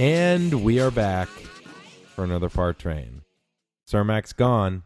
And 0.00 0.64
we 0.64 0.80
are 0.80 0.90
back 0.90 1.28
for 2.14 2.24
another 2.24 2.48
Par 2.48 2.72
Train. 2.72 3.20
Cermak's 3.86 4.32
gone. 4.32 4.84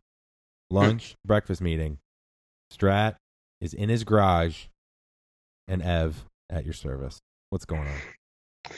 Lunch, 0.73 1.15
breakfast 1.25 1.61
meeting. 1.61 1.99
Strat 2.73 3.15
is 3.61 3.75
in 3.75 3.91
his 3.91 4.03
garage. 4.03 4.65
And 5.69 5.83
Ev 5.83 6.25
at 6.51 6.65
your 6.65 6.75
service. 6.75 7.21
What's 7.51 7.65
going 7.65 7.87
on? 7.87 8.73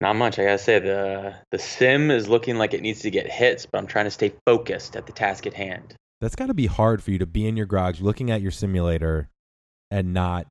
Not 0.00 0.14
much. 0.14 0.38
I 0.38 0.44
gotta 0.44 0.58
say 0.58 0.78
the 0.78 1.34
the 1.50 1.58
sim 1.58 2.12
is 2.12 2.28
looking 2.28 2.58
like 2.58 2.74
it 2.74 2.80
needs 2.80 3.00
to 3.00 3.10
get 3.10 3.28
hits, 3.28 3.66
but 3.66 3.78
I'm 3.78 3.88
trying 3.88 4.04
to 4.04 4.12
stay 4.12 4.32
focused 4.46 4.94
at 4.94 5.06
the 5.06 5.12
task 5.12 5.48
at 5.48 5.54
hand. 5.54 5.96
That's 6.20 6.36
got 6.36 6.46
to 6.46 6.54
be 6.54 6.66
hard 6.66 7.02
for 7.02 7.10
you 7.10 7.18
to 7.18 7.26
be 7.26 7.44
in 7.44 7.56
your 7.56 7.66
garage 7.66 8.00
looking 8.00 8.30
at 8.30 8.40
your 8.40 8.52
simulator 8.52 9.30
and 9.90 10.14
not 10.14 10.46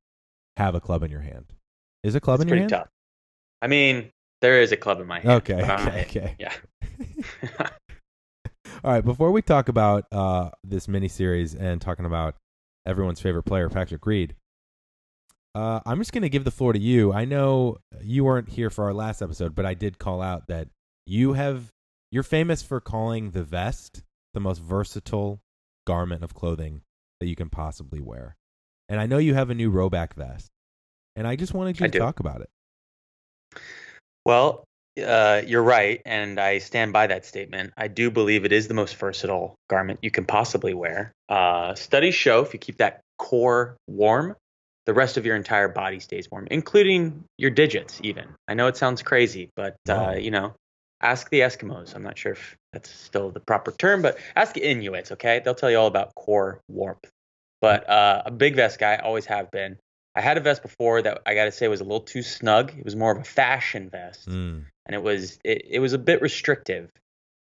have 0.57 0.75
a 0.75 0.81
club 0.81 1.03
in 1.03 1.09
your 1.09 1.21
hand. 1.21 1.45
Is 2.03 2.15
a 2.15 2.19
club 2.19 2.41
It's 2.41 2.43
in 2.43 2.47
your 2.49 2.57
pretty 2.57 2.73
hand? 2.73 2.83
tough. 2.83 2.89
I 3.61 3.67
mean, 3.67 4.11
there 4.41 4.61
is 4.61 4.71
a 4.71 4.77
club 4.77 4.99
in 4.99 5.07
my 5.07 5.19
hand. 5.19 5.33
Okay, 5.37 5.61
but 5.61 5.69
I'm 5.69 5.87
okay. 6.01 6.35
Yeah. 6.39 6.53
All 8.83 8.91
right, 8.91 9.05
before 9.05 9.31
we 9.31 9.41
talk 9.41 9.69
about 9.69 10.05
uh, 10.11 10.49
this 10.63 10.87
miniseries 10.87 11.55
and 11.59 11.79
talking 11.79 12.05
about 12.05 12.35
everyone's 12.85 13.21
favorite 13.21 13.43
player, 13.43 13.69
Patrick 13.69 14.05
Reed, 14.05 14.35
uh, 15.53 15.81
I'm 15.85 15.99
just 15.99 16.13
going 16.13 16.23
to 16.23 16.29
give 16.29 16.45
the 16.45 16.51
floor 16.51 16.73
to 16.73 16.79
you. 16.79 17.13
I 17.13 17.25
know 17.25 17.77
you 18.01 18.23
weren't 18.23 18.49
here 18.49 18.69
for 18.69 18.85
our 18.85 18.93
last 18.93 19.21
episode, 19.21 19.53
but 19.53 19.65
I 19.65 19.73
did 19.75 19.99
call 19.99 20.21
out 20.21 20.47
that 20.47 20.67
you 21.05 21.33
have 21.33 21.71
you're 22.11 22.23
famous 22.23 22.61
for 22.61 22.79
calling 22.79 23.31
the 23.31 23.43
vest 23.43 24.03
the 24.33 24.39
most 24.39 24.61
versatile 24.61 25.41
garment 25.85 26.23
of 26.23 26.33
clothing 26.33 26.81
that 27.19 27.27
you 27.27 27.35
can 27.35 27.49
possibly 27.49 28.01
wear. 28.01 28.35
And 28.89 28.99
I 28.99 29.05
know 29.05 29.17
you 29.17 29.33
have 29.33 29.49
a 29.49 29.55
new 29.55 29.71
Rhoback 29.71 30.13
vest, 30.15 30.49
and 31.15 31.27
I 31.27 31.35
just 31.35 31.53
wanted 31.53 31.79
you 31.79 31.85
I 31.85 31.87
to 31.87 31.91
do. 31.91 31.99
talk 31.99 32.19
about 32.19 32.41
it. 32.41 32.49
Well, 34.25 34.63
uh, 35.03 35.41
you're 35.45 35.63
right, 35.63 36.01
and 36.05 36.39
I 36.39 36.59
stand 36.59 36.93
by 36.93 37.07
that 37.07 37.25
statement. 37.25 37.73
I 37.77 37.87
do 37.87 38.11
believe 38.11 38.45
it 38.45 38.51
is 38.51 38.67
the 38.67 38.73
most 38.73 38.95
versatile 38.97 39.55
garment 39.69 39.99
you 40.01 40.11
can 40.11 40.25
possibly 40.25 40.73
wear. 40.73 41.13
Uh, 41.29 41.75
studies 41.75 42.15
show 42.15 42.41
if 42.41 42.53
you 42.53 42.59
keep 42.59 42.77
that 42.77 43.01
core 43.17 43.77
warm, 43.87 44.35
the 44.85 44.93
rest 44.93 45.17
of 45.17 45.25
your 45.25 45.35
entire 45.35 45.69
body 45.69 45.99
stays 45.99 46.29
warm, 46.29 46.47
including 46.51 47.23
your 47.37 47.51
digits. 47.51 47.99
Even 48.03 48.27
I 48.47 48.53
know 48.53 48.67
it 48.67 48.77
sounds 48.77 49.01
crazy, 49.01 49.49
but 49.55 49.75
Wow. 49.87 50.09
uh, 50.09 50.15
you 50.15 50.31
know, 50.31 50.55
ask 51.01 51.29
the 51.29 51.39
Eskimos. 51.39 51.95
I'm 51.95 52.03
not 52.03 52.17
sure 52.17 52.33
if 52.33 52.57
that's 52.73 52.89
still 52.89 53.31
the 53.31 53.39
proper 53.39 53.71
term, 53.71 54.01
but 54.01 54.17
ask 54.35 54.53
the 54.53 54.63
Inuits. 54.63 55.11
Okay, 55.13 55.39
they'll 55.43 55.55
tell 55.55 55.71
you 55.71 55.77
all 55.77 55.87
about 55.87 56.13
core 56.15 56.61
warmth. 56.67 57.09
But 57.61 57.87
uh, 57.89 58.23
a 58.25 58.31
big 58.31 58.55
vest 58.55 58.79
guy, 58.79 58.97
always 58.97 59.25
have 59.27 59.51
been. 59.51 59.77
I 60.15 60.21
had 60.21 60.37
a 60.37 60.41
vest 60.41 60.61
before 60.61 61.01
that 61.01 61.21
I 61.25 61.35
got 61.35 61.45
to 61.45 61.51
say 61.51 61.67
was 61.67 61.79
a 61.81 61.85
little 61.85 62.01
too 62.01 62.21
snug. 62.21 62.77
It 62.77 62.83
was 62.83 62.95
more 62.95 63.11
of 63.11 63.17
a 63.17 63.23
fashion 63.23 63.89
vest 63.89 64.27
Mm. 64.27 64.65
and 64.85 64.95
it 64.95 65.01
was 65.01 65.39
it, 65.43 65.65
it 65.69 65.79
was 65.79 65.93
a 65.93 65.97
bit 65.97 66.21
restrictive. 66.21 66.89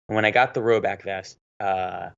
And 0.09 0.17
when 0.17 0.25
I 0.25 0.31
got 0.31 0.55
the 0.55 0.61
Rhoback 0.61 1.03
vest, 1.03 1.39
uh, 1.61 2.11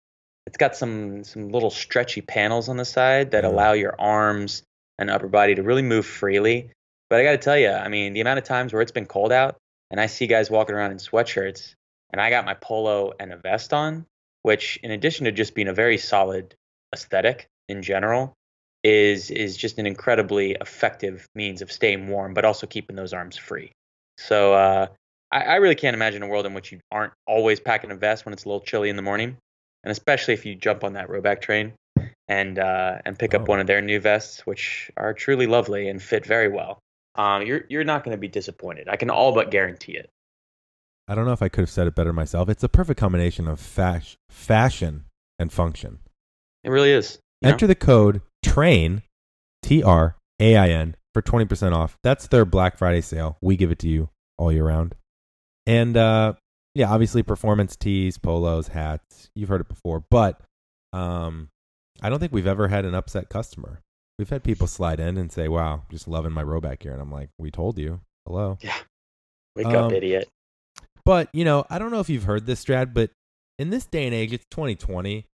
it's 0.46 0.56
got 0.56 0.76
some 0.76 1.24
some 1.24 1.50
little 1.50 1.70
stretchy 1.70 2.22
panels 2.22 2.68
on 2.68 2.76
the 2.76 2.84
side 2.84 3.32
that 3.32 3.44
Mm. 3.44 3.48
allow 3.48 3.72
your 3.72 3.94
arms 3.98 4.62
and 4.98 5.10
upper 5.10 5.28
body 5.28 5.54
to 5.54 5.62
really 5.62 5.82
move 5.82 6.06
freely. 6.06 6.70
But 7.10 7.20
I 7.20 7.24
got 7.24 7.32
to 7.32 7.38
tell 7.38 7.58
you, 7.58 7.70
I 7.70 7.88
mean, 7.88 8.12
the 8.12 8.20
amount 8.20 8.38
of 8.38 8.44
times 8.44 8.72
where 8.72 8.82
it's 8.82 8.92
been 8.92 9.06
cold 9.06 9.32
out 9.32 9.56
and 9.90 10.00
I 10.00 10.06
see 10.06 10.26
guys 10.26 10.50
walking 10.50 10.74
around 10.74 10.90
in 10.92 10.98
sweatshirts, 10.98 11.74
and 12.12 12.20
I 12.20 12.30
got 12.30 12.44
my 12.44 12.54
polo 12.54 13.12
and 13.18 13.32
a 13.32 13.36
vest 13.36 13.72
on, 13.72 14.04
which 14.42 14.78
in 14.82 14.90
addition 14.90 15.24
to 15.24 15.32
just 15.32 15.54
being 15.54 15.68
a 15.68 15.72
very 15.72 15.96
solid 15.98 16.54
aesthetic 16.94 17.48
in 17.68 17.82
general, 17.82 18.34
is 18.88 19.30
is 19.30 19.56
just 19.56 19.78
an 19.78 19.86
incredibly 19.86 20.52
effective 20.60 21.26
means 21.34 21.62
of 21.62 21.70
staying 21.70 22.08
warm, 22.08 22.34
but 22.34 22.44
also 22.44 22.66
keeping 22.66 22.96
those 22.96 23.12
arms 23.12 23.36
free. 23.36 23.72
So 24.16 24.54
uh, 24.54 24.86
I, 25.30 25.40
I 25.42 25.54
really 25.56 25.74
can't 25.74 25.94
imagine 25.94 26.22
a 26.22 26.26
world 26.26 26.46
in 26.46 26.54
which 26.54 26.72
you 26.72 26.80
aren't 26.90 27.12
always 27.26 27.60
packing 27.60 27.90
a 27.90 27.94
vest 27.96 28.24
when 28.24 28.32
it's 28.32 28.44
a 28.44 28.48
little 28.48 28.60
chilly 28.60 28.88
in 28.88 28.96
the 28.96 29.02
morning, 29.02 29.36
and 29.84 29.90
especially 29.92 30.34
if 30.34 30.44
you 30.46 30.54
jump 30.54 30.84
on 30.84 30.94
that 30.94 31.08
Rhoback 31.08 31.40
train 31.40 31.72
and 32.28 32.58
uh, 32.58 32.98
and 33.04 33.18
pick 33.18 33.34
Oh. 33.34 33.38
up 33.38 33.48
one 33.48 33.60
of 33.60 33.66
their 33.66 33.80
new 33.82 34.00
vests, 34.00 34.46
which 34.46 34.90
are 34.96 35.12
truly 35.14 35.46
lovely 35.46 35.88
and 35.88 36.02
fit 36.02 36.24
very 36.26 36.48
well. 36.48 36.78
Um, 37.14 37.42
you're 37.42 37.64
you're 37.68 37.84
not 37.84 38.04
going 38.04 38.16
to 38.16 38.20
be 38.20 38.28
disappointed. 38.28 38.88
I 38.88 38.96
can 38.96 39.10
all 39.10 39.32
but 39.32 39.50
guarantee 39.50 39.92
it. 39.96 40.08
I 41.10 41.14
don't 41.14 41.24
know 41.24 41.32
if 41.32 41.42
I 41.42 41.48
could 41.48 41.62
have 41.62 41.70
said 41.70 41.86
it 41.86 41.94
better 41.94 42.12
myself. 42.12 42.48
It's 42.48 42.62
a 42.62 42.68
perfect 42.68 43.00
combination 43.00 43.48
of 43.48 43.58
fash- 43.58 44.16
fashion 44.30 45.04
and 45.38 45.50
function. 45.52 46.00
It 46.64 46.70
really 46.70 46.92
is. 46.92 47.18
you 47.40 47.46
know? 47.46 47.52
Enter 47.54 47.66
the 47.66 47.74
code 47.74 48.20
TRAIN, 48.58 49.02
T 49.62 49.84
R 49.84 50.16
A 50.40 50.56
I 50.56 50.68
N, 50.70 50.96
for 51.14 51.22
20% 51.22 51.72
off. 51.72 51.96
That's 52.02 52.26
their 52.26 52.44
Black 52.44 52.76
Friday 52.76 53.00
sale. 53.00 53.38
We 53.40 53.56
give 53.56 53.70
it 53.70 53.78
to 53.80 53.88
you 53.88 54.08
all 54.36 54.50
year 54.50 54.66
round. 54.66 54.96
And 55.64 55.96
uh, 55.96 56.32
yeah, 56.74 56.90
obviously, 56.90 57.22
performance 57.22 57.76
tees, 57.76 58.18
polos, 58.18 58.68
hats. 58.68 59.30
You've 59.36 59.48
heard 59.48 59.60
it 59.60 59.68
before. 59.68 60.04
But 60.10 60.40
um, 60.92 61.50
I 62.02 62.08
don't 62.08 62.18
think 62.18 62.32
we've 62.32 62.48
ever 62.48 62.66
had 62.66 62.84
an 62.84 62.96
upset 62.96 63.28
customer. 63.28 63.80
We've 64.18 64.28
had 64.28 64.42
people 64.42 64.66
slide 64.66 64.98
in 64.98 65.16
and 65.18 65.30
say, 65.30 65.46
wow, 65.46 65.84
just 65.88 66.08
loving 66.08 66.32
my 66.32 66.42
Rhoback 66.42 66.82
here. 66.82 66.92
And 66.92 67.00
I'm 67.00 67.12
like, 67.12 67.30
we 67.38 67.52
told 67.52 67.78
you. 67.78 68.00
Hello. 68.26 68.58
Yeah, 68.60 68.74
wake 69.54 69.66
um, 69.66 69.76
up, 69.76 69.92
idiot. 69.92 70.28
But, 71.04 71.28
you 71.32 71.44
know, 71.44 71.64
I 71.70 71.78
don't 71.78 71.92
know 71.92 72.00
if 72.00 72.08
you've 72.08 72.24
heard 72.24 72.44
this, 72.44 72.64
Strat, 72.64 72.92
but 72.92 73.10
in 73.56 73.70
this 73.70 73.86
day 73.86 74.04
and 74.04 74.14
age, 74.14 74.32
it's 74.32 74.44
2020. 74.50 75.26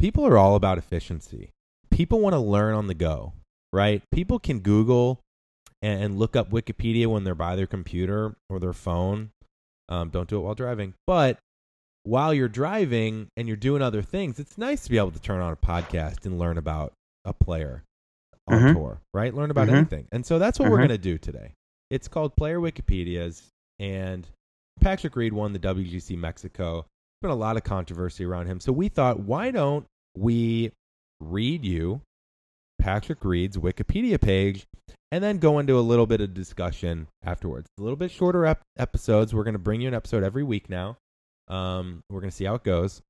People 0.00 0.26
are 0.26 0.36
all 0.36 0.56
about 0.56 0.78
efficiency. 0.78 1.51
People 1.92 2.20
want 2.20 2.34
to 2.34 2.38
learn 2.40 2.74
on 2.74 2.86
the 2.86 2.94
go, 2.94 3.32
right? 3.72 4.02
People 4.12 4.38
can 4.38 4.60
Google 4.60 5.20
and, 5.82 6.02
and 6.02 6.18
look 6.18 6.34
up 6.36 6.50
Wikipedia 6.50 7.06
when 7.06 7.24
they're 7.24 7.34
by 7.34 7.54
their 7.56 7.66
computer 7.66 8.34
or 8.48 8.58
their 8.58 8.72
phone. 8.72 9.30
Um, 9.88 10.08
don't 10.10 10.28
do 10.28 10.36
it 10.38 10.40
while 10.40 10.54
driving. 10.54 10.94
But 11.06 11.38
while 12.04 12.32
you're 12.34 12.48
driving 12.48 13.28
and 13.36 13.46
you're 13.46 13.56
doing 13.56 13.82
other 13.82 14.02
things, 14.02 14.38
it's 14.40 14.56
nice 14.58 14.84
to 14.84 14.90
be 14.90 14.98
able 14.98 15.10
to 15.12 15.20
turn 15.20 15.40
on 15.40 15.52
a 15.52 15.56
podcast 15.56 16.24
and 16.24 16.38
learn 16.38 16.58
about 16.58 16.92
a 17.24 17.32
player 17.32 17.82
on 18.48 18.58
Mhm. 18.60 18.72
tour, 18.72 18.98
right? 19.14 19.32
Learn 19.34 19.50
about 19.50 19.68
Mhm. 19.68 19.74
anything. 19.74 20.08
And 20.10 20.26
so 20.26 20.38
that's 20.38 20.58
what 20.58 20.68
we're 20.70 20.78
Mhm. 20.78 20.88
going 20.88 20.88
to 20.88 20.98
do 20.98 21.18
today. 21.18 21.52
It's 21.90 22.08
called 22.08 22.34
Player 22.36 22.58
Wikipedias, 22.58 23.42
and 23.78 24.26
Patrick 24.80 25.14
Reed 25.14 25.32
won 25.32 25.52
the 25.52 25.58
WGC 25.60 26.16
Mexico. 26.16 26.72
There's 27.20 27.30
been 27.30 27.30
a 27.30 27.34
lot 27.40 27.56
of 27.56 27.64
controversy 27.64 28.24
around 28.24 28.46
him. 28.46 28.58
So 28.58 28.72
we 28.72 28.88
thought, 28.88 29.20
why 29.20 29.50
don't 29.50 29.86
we 30.16 30.72
read 31.30 31.64
you 31.64 32.00
Patrick 32.78 33.24
Reed's 33.24 33.56
Wikipedia 33.56 34.20
page 34.20 34.66
and 35.10 35.22
then 35.22 35.38
go 35.38 35.58
into 35.58 35.78
a 35.78 35.80
little 35.80 36.06
bit 36.06 36.20
of 36.20 36.34
discussion 36.34 37.06
afterwards. 37.22 37.68
A 37.78 37.82
little 37.82 37.96
bit 37.96 38.10
shorter 38.10 38.46
ep- 38.46 38.62
episodes. 38.78 39.34
We're 39.34 39.44
going 39.44 39.54
to 39.54 39.58
bring 39.58 39.80
you 39.80 39.88
an 39.88 39.94
episode 39.94 40.24
every 40.24 40.42
week 40.42 40.68
now. 40.68 40.96
Um, 41.48 42.02
we're 42.10 42.20
going 42.20 42.30
to 42.30 42.36
see 42.36 42.44
how 42.44 42.54
it 42.54 42.64
goes. 42.64 43.02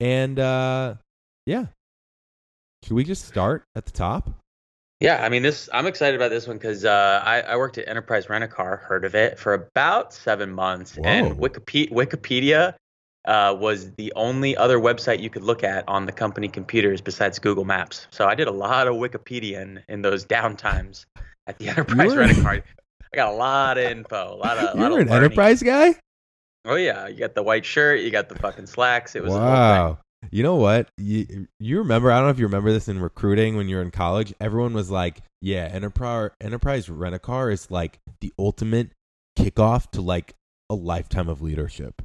And 0.00 0.38
uh, 0.38 0.94
yeah. 1.44 1.66
Should 2.84 2.94
we 2.94 3.04
just 3.04 3.26
start 3.26 3.64
at 3.74 3.84
the 3.84 3.92
top? 3.92 4.30
Yeah, 5.00 5.22
I 5.22 5.28
mean 5.28 5.42
this. 5.42 5.68
I'm 5.74 5.86
excited 5.86 6.16
about 6.16 6.30
this 6.30 6.46
one 6.46 6.56
because 6.56 6.84
uh, 6.84 7.20
I, 7.22 7.42
I 7.42 7.56
worked 7.56 7.76
at 7.76 7.86
Enterprise 7.86 8.30
Rent 8.30 8.44
a 8.44 8.48
Car, 8.48 8.76
heard 8.76 9.04
of 9.04 9.14
it 9.14 9.38
for 9.38 9.52
about 9.52 10.14
seven 10.14 10.50
months, 10.50 10.98
and 11.04 11.36
Wikipedia, 11.36 11.92
Wikipedia 11.92 12.74
uh, 13.26 13.56
was 13.58 13.90
the 13.92 14.12
only 14.16 14.56
other 14.56 14.78
website 14.78 15.20
you 15.20 15.30
could 15.30 15.42
look 15.44 15.64
at 15.64 15.84
on 15.88 16.06
the 16.06 16.12
company 16.12 16.48
computers 16.48 17.00
besides 17.00 17.38
Google 17.38 17.64
Maps. 17.64 18.06
So 18.10 18.26
I 18.26 18.34
did 18.34 18.46
a 18.48 18.52
lot 18.52 18.86
of 18.86 18.94
Wikipedia 18.96 19.60
in, 19.62 19.82
in 19.88 20.02
those 20.02 20.24
downtimes 20.24 21.06
at 21.46 21.58
the 21.58 21.68
Enterprise 21.70 22.12
were- 22.14 22.20
Rent 22.20 22.38
a 22.38 22.42
Car. 22.42 22.62
I 23.12 23.16
got 23.16 23.32
a 23.32 23.36
lot 23.36 23.78
of 23.78 23.84
info, 23.84 24.34
a 24.34 24.36
lot 24.36 24.58
of. 24.58 24.78
You're 24.78 24.86
of 24.86 24.92
an 24.92 25.08
learning. 25.08 25.08
enterprise 25.10 25.62
guy? 25.62 25.94
Oh 26.64 26.74
yeah, 26.74 27.06
you 27.06 27.16
got 27.18 27.34
the 27.34 27.42
white 27.42 27.64
shirt, 27.64 28.00
you 28.00 28.10
got 28.10 28.28
the 28.28 28.34
fucking 28.34 28.66
slacks. 28.66 29.14
It 29.14 29.22
was 29.22 29.32
a 29.32 29.38
whole 29.38 29.46
thing. 29.46 29.54
wow. 29.54 29.98
You 30.32 30.42
know 30.42 30.56
what? 30.56 30.88
You, 30.98 31.46
you 31.60 31.78
remember? 31.78 32.10
I 32.10 32.16
don't 32.16 32.24
know 32.24 32.30
if 32.30 32.38
you 32.40 32.46
remember 32.46 32.72
this 32.72 32.88
in 32.88 33.00
recruiting 33.00 33.56
when 33.56 33.68
you 33.68 33.76
were 33.76 33.82
in 33.82 33.92
college. 33.92 34.34
Everyone 34.40 34.72
was 34.74 34.90
like, 34.90 35.20
"Yeah, 35.40 35.68
enterprise 35.72 36.30
enterprise 36.40 36.88
rent 36.90 37.14
a 37.14 37.20
car 37.20 37.50
is 37.50 37.70
like 37.70 38.00
the 38.20 38.32
ultimate 38.38 38.90
kickoff 39.38 39.88
to 39.92 40.00
like 40.00 40.34
a 40.68 40.74
lifetime 40.74 41.28
of 41.28 41.40
leadership." 41.42 42.02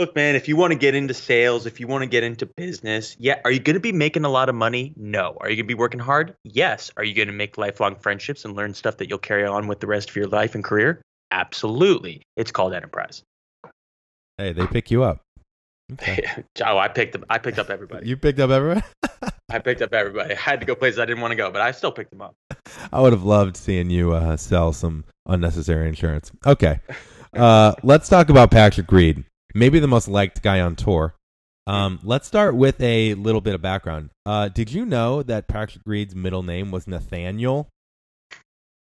Look, 0.00 0.16
man, 0.16 0.34
if 0.34 0.48
you 0.48 0.56
want 0.56 0.72
to 0.72 0.78
get 0.78 0.94
into 0.94 1.12
sales, 1.12 1.66
if 1.66 1.78
you 1.78 1.86
want 1.86 2.04
to 2.04 2.06
get 2.06 2.24
into 2.24 2.46
business, 2.46 3.14
yeah, 3.18 3.38
are 3.44 3.50
you 3.50 3.60
going 3.60 3.74
to 3.74 3.80
be 3.80 3.92
making 3.92 4.24
a 4.24 4.30
lot 4.30 4.48
of 4.48 4.54
money? 4.54 4.94
No. 4.96 5.36
Are 5.38 5.50
you 5.50 5.56
going 5.56 5.66
to 5.66 5.74
be 5.74 5.74
working 5.74 6.00
hard? 6.00 6.34
Yes. 6.42 6.90
Are 6.96 7.04
you 7.04 7.12
going 7.12 7.28
to 7.28 7.34
make 7.34 7.58
lifelong 7.58 7.96
friendships 7.96 8.46
and 8.46 8.56
learn 8.56 8.72
stuff 8.72 8.96
that 8.96 9.10
you'll 9.10 9.18
carry 9.18 9.44
on 9.44 9.66
with 9.66 9.80
the 9.80 9.86
rest 9.86 10.08
of 10.08 10.16
your 10.16 10.26
life 10.26 10.54
and 10.54 10.64
career? 10.64 11.02
Absolutely. 11.30 12.22
It's 12.34 12.50
called 12.50 12.72
enterprise. 12.72 13.22
Hey, 14.38 14.54
they 14.54 14.66
pick 14.66 14.90
you 14.90 15.02
up. 15.02 15.20
Okay. 15.92 16.24
oh, 16.64 16.78
I 16.78 16.88
picked 16.88 17.16
up. 17.16 17.24
I 17.28 17.36
picked 17.36 17.58
up 17.58 17.68
everybody. 17.68 18.08
You 18.08 18.16
picked 18.16 18.40
up 18.40 18.48
everyone. 18.48 18.82
I 19.50 19.58
picked 19.58 19.82
up 19.82 19.92
everybody. 19.92 20.32
I 20.32 20.36
had 20.38 20.60
to 20.60 20.66
go 20.66 20.76
places 20.76 20.98
I 20.98 21.04
didn't 21.04 21.20
want 21.20 21.32
to 21.32 21.36
go, 21.36 21.50
but 21.50 21.60
I 21.60 21.72
still 21.72 21.92
picked 21.92 22.10
them 22.10 22.22
up. 22.22 22.34
I 22.90 23.02
would 23.02 23.12
have 23.12 23.24
loved 23.24 23.54
seeing 23.54 23.90
you 23.90 24.14
uh, 24.14 24.38
sell 24.38 24.72
some 24.72 25.04
unnecessary 25.26 25.88
insurance. 25.88 26.32
Okay, 26.46 26.80
uh, 27.34 27.74
let's 27.82 28.08
talk 28.08 28.30
about 28.30 28.50
Patrick 28.50 28.90
Reed, 28.90 29.24
maybe 29.54 29.78
the 29.78 29.88
most 29.88 30.08
liked 30.08 30.42
guy 30.42 30.60
on 30.60 30.76
tour. 30.76 31.14
Um, 31.66 32.00
let's 32.02 32.26
start 32.26 32.56
with 32.56 32.80
a 32.80 33.14
little 33.14 33.40
bit 33.40 33.54
of 33.54 33.62
background. 33.62 34.10
Uh, 34.26 34.48
did 34.48 34.72
you 34.72 34.84
know 34.84 35.22
that 35.22 35.46
Patrick 35.46 35.82
Reed's 35.86 36.14
middle 36.14 36.42
name 36.42 36.70
was 36.70 36.86
Nathaniel? 36.86 37.68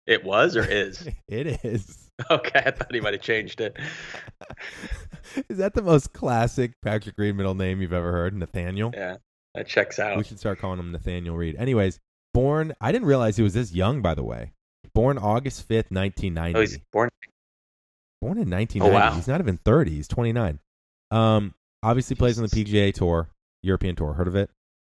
It 0.07 0.23
was 0.23 0.55
or 0.55 0.63
is? 0.63 1.07
It 1.27 1.63
is. 1.63 2.05
Okay, 2.29 2.61
I 2.65 2.71
thought 2.71 2.93
he 2.93 2.99
might 2.99 3.13
have 3.13 3.21
changed 3.21 3.61
it. 3.61 3.77
Is 5.49 5.57
that 5.59 5.73
the 5.73 5.81
most 5.81 6.11
classic 6.11 6.73
Patrick 6.83 7.15
Reed 7.17 7.33
middle 7.33 7.55
name 7.55 7.81
you've 7.81 7.93
ever 7.93 8.11
heard? 8.11 8.35
Nathaniel? 8.35 8.91
Yeah, 8.93 9.15
that 9.55 9.67
checks 9.67 9.99
out. 9.99 10.17
We 10.17 10.25
should 10.25 10.37
start 10.37 10.59
calling 10.59 10.79
him 10.79 10.91
Nathaniel 10.91 11.37
Reed. 11.37 11.55
Anyways, 11.55 11.97
born, 12.33 12.73
I 12.81 12.91
didn't 12.91 13.07
realize 13.07 13.37
he 13.37 13.43
was 13.43 13.53
this 13.53 13.71
young, 13.71 14.01
by 14.01 14.15
the 14.15 14.23
way. 14.23 14.51
Born 14.93 15.17
August 15.17 15.65
5th, 15.69 15.91
1990. 15.91 16.57
Oh, 16.57 16.61
he's 16.61 16.77
born. 16.91 17.09
Born 18.21 18.37
in 18.37 18.49
1990. 18.49 18.81
Oh, 18.81 18.93
wow. 18.93 19.15
He's 19.15 19.27
not 19.27 19.39
even 19.39 19.57
30. 19.63 19.91
He's 19.91 20.07
29. 20.07 20.59
Um, 21.11 21.53
obviously 21.83 22.15
plays 22.15 22.37
on 22.37 22.45
the 22.45 22.49
PGA 22.49 22.93
Tour, 22.93 23.29
European 23.63 23.95
Tour. 23.95 24.13
Heard 24.13 24.27
of 24.27 24.35
it? 24.35 24.49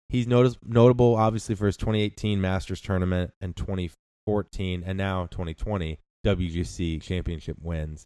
He's 0.10 0.28
notice- 0.28 0.58
notable, 0.64 1.16
obviously, 1.16 1.56
for 1.56 1.66
his 1.66 1.78
2018 1.78 2.40
Masters 2.42 2.81
tournament 2.81 3.31
and 3.42 3.56
2014 3.56 4.84
and 4.86 4.98
now 4.98 5.25
2020 5.28 6.00
WGC 6.25 7.02
Championship 7.02 7.58
wins. 7.62 8.06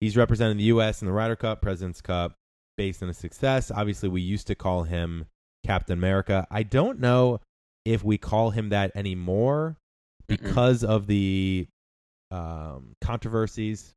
He's 0.00 0.16
represented 0.16 0.58
the 0.58 0.64
U.S. 0.64 1.00
in 1.02 1.06
the 1.06 1.12
Ryder 1.12 1.36
Cup, 1.36 1.62
President's 1.62 2.00
Cup, 2.00 2.36
based 2.76 3.02
on 3.02 3.08
his 3.08 3.16
success. 3.16 3.70
Obviously, 3.70 4.08
we 4.08 4.20
used 4.20 4.46
to 4.48 4.54
call 4.54 4.82
him 4.82 5.26
Captain 5.64 5.96
America. 5.96 6.46
I 6.50 6.62
don't 6.64 7.00
know 7.00 7.40
if 7.84 8.04
we 8.04 8.18
call 8.18 8.50
him 8.50 8.70
that 8.70 8.92
anymore 8.94 9.76
Mm-mm. 10.28 10.36
because 10.36 10.84
of 10.84 11.06
the 11.06 11.68
um, 12.30 12.94
controversies. 13.00 13.94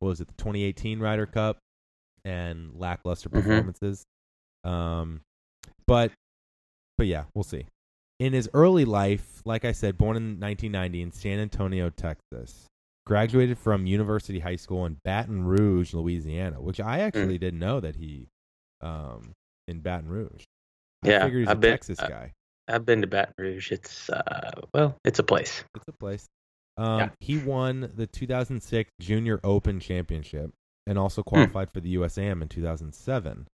What 0.00 0.08
was 0.08 0.20
it, 0.20 0.26
the 0.28 0.34
2018 0.34 0.98
Ryder 1.00 1.26
Cup 1.26 1.58
and 2.24 2.74
lackluster 2.74 3.28
Mhm. 3.28 3.32
performances? 3.42 4.04
Um, 4.64 5.20
but 5.86 6.12
but 6.98 7.06
yeah, 7.06 7.24
we'll 7.34 7.44
see. 7.44 7.64
In 8.18 8.34
his 8.34 8.48
early 8.52 8.84
life, 8.84 9.40
like 9.46 9.64
I 9.64 9.72
said, 9.72 9.96
born 9.96 10.16
in 10.18 10.38
1990 10.38 11.00
in 11.00 11.12
San 11.12 11.38
Antonio, 11.38 11.88
Texas, 11.88 12.66
graduated 13.06 13.56
from 13.58 13.86
University 13.86 14.38
High 14.40 14.56
School 14.56 14.84
in 14.84 14.98
Baton 15.04 15.44
Rouge, 15.44 15.94
Louisiana, 15.94 16.60
which 16.60 16.78
I 16.80 17.00
actually 17.00 17.38
Mm. 17.38 17.40
didn't 17.40 17.60
know 17.60 17.80
that 17.80 17.96
he 17.96 18.28
um, 18.82 19.32
in 19.68 19.80
Baton 19.80 20.08
Rouge. 20.08 20.44
I 21.04 21.08
Yeah, 21.08 21.24
figured 21.24 21.40
he's 21.42 21.48
I've 21.48 21.56
a 21.58 21.60
been- 21.60 21.70
Texas 21.72 22.00
uh, 22.00 22.08
guy. 22.08 22.32
I've 22.68 22.84
been 22.86 23.00
to 23.00 23.06
Baton 23.06 23.34
Rouge. 23.38 23.72
It's 23.72 24.08
uh, 24.10 24.50
well, 24.74 24.96
it's 25.04 25.18
a 25.18 25.22
place. 25.22 25.64
It's 25.74 25.88
a 25.88 25.92
place. 25.92 26.26
Um, 26.80 26.98
Yeah. 26.98 27.08
He 27.20 27.38
won 27.38 27.92
the 27.94 28.06
2006 28.06 28.90
Junior 29.00 29.38
Open 29.44 29.80
Championship 29.80 30.52
and 30.86 30.96
Hmm. 30.96 31.02
also 31.02 31.22
qualified 31.22 31.70
for 31.70 31.80
the 31.80 31.94
USAM 31.94 32.40
in 32.42 32.48
2007. 32.48 33.46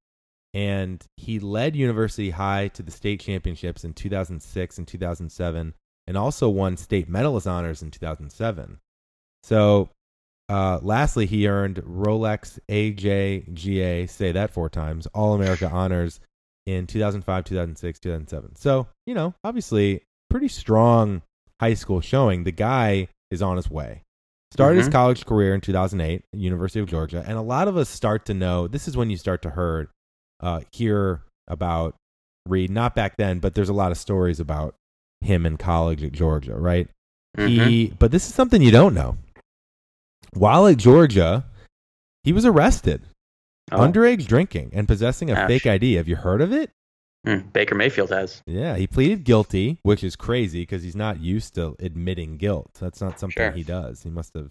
And 0.55 1.05
he 1.17 1.39
led 1.39 1.77
University 1.77 2.31
High 2.31 2.69
to 2.69 2.83
the 2.83 2.91
state 2.93 3.21
championships 3.21 3.85
in 3.85 3.93
2006 3.95 4.79
and 4.79 4.87
2007, 4.89 5.75
and 6.07 6.17
also 6.17 6.49
won 6.49 6.77
state 6.77 7.09
medalist 7.09 7.47
honors 7.47 7.83
in 7.83 7.91
2007. 7.91 8.79
So, 9.43 9.91
uh, 10.49 10.79
lastly, 10.83 11.27
he 11.27 11.49
earned 11.49 11.77
Rolex 11.83 12.59
AJGA, 12.69 14.07
say 14.09 14.33
that 14.33 14.51
four 14.53 14.69
times, 14.69 15.07
All 15.09 15.35
America 15.35 15.69
honors 15.69 16.21
in 16.65 16.87
2005, 16.87 17.45
2006, 17.45 17.99
2007. 17.99 18.57
So, 18.57 18.87
you 19.07 19.15
know, 19.15 19.35
obviously, 19.45 20.03
pretty 20.31 20.49
strong 20.49 21.23
high 21.61 21.75
school 21.75 22.01
showing. 22.01 22.45
The 22.45 22.53
guy 22.53 23.09
is 23.37 23.43
on 23.43 23.57
his 23.57 23.71
way. 23.71 24.03
Started 24.53 24.79
his 24.79 24.89
Mhm. 24.89 24.93
college 24.93 25.27
career 25.27 25.55
in 25.55 25.61
2008 25.61 26.25
at 26.33 26.39
University 26.41 26.81
of 26.81 26.87
Georgia, 26.89 27.23
and 27.27 27.37
a 27.37 27.43
lot 27.43 27.69
of 27.69 27.77
us 27.77 27.89
start 27.89 28.25
to 28.27 28.35
know 28.35 28.67
this 28.67 28.89
is 28.89 28.97
when 28.97 29.11
you 29.11 29.17
start 29.17 29.43
to 29.43 29.51
heard, 29.51 29.89
uh, 30.41 30.61
hear 30.73 31.23
about 31.49 31.95
Reed. 32.49 32.71
Not 32.71 32.95
back 32.95 33.17
then, 33.17 33.39
but 33.41 33.55
there's 33.55 33.69
a 33.69 33.73
lot 33.75 33.91
of 33.93 33.99
stories 33.99 34.39
about 34.41 34.75
him 35.21 35.45
in 35.47 35.57
college 35.57 36.03
at 36.05 36.13
Georgia, 36.13 36.57
right? 36.57 36.89
Mhm. 37.37 37.49
He, 37.67 37.87
but 37.99 38.11
this 38.13 38.27
is 38.29 38.35
something 38.35 38.63
you 38.63 38.71
don't 38.71 38.95
know. 38.95 39.19
While 40.33 40.67
at 40.67 40.77
Georgia, 40.77 41.45
he 42.25 42.33
was 42.33 42.45
arrested, 42.45 43.03
Oh, 43.73 43.79
underage 43.79 44.27
drinking 44.29 44.71
and 44.75 44.87
possessing 44.87 45.31
a 45.31 45.35
Gosh. 45.35 45.49
fake 45.49 45.67
ID. 45.67 45.95
Have 45.95 46.07
you 46.09 46.17
heard 46.17 46.41
of 46.41 46.53
it? 46.53 46.71
Mm, 47.27 47.53
Baker 47.53 47.75
Mayfield 47.75 48.11
has. 48.11 48.43
Yeah, 48.47 48.77
he 48.77 48.87
pleaded 48.87 49.25
guilty, 49.25 49.79
which 49.83 50.03
is 50.05 50.17
crazy 50.17 50.63
because 50.63 50.83
he's 50.83 50.97
not 50.97 51.21
used 51.21 51.55
to 51.57 51.77
admitting 51.81 52.37
guilt. 52.37 52.71
That's 52.81 53.01
not 53.01 53.19
something 53.21 53.35
Sure. 53.43 53.51
he 53.51 53.63
does. 53.63 54.03
He 54.03 54.11
must 54.11 54.33
have, 54.35 54.51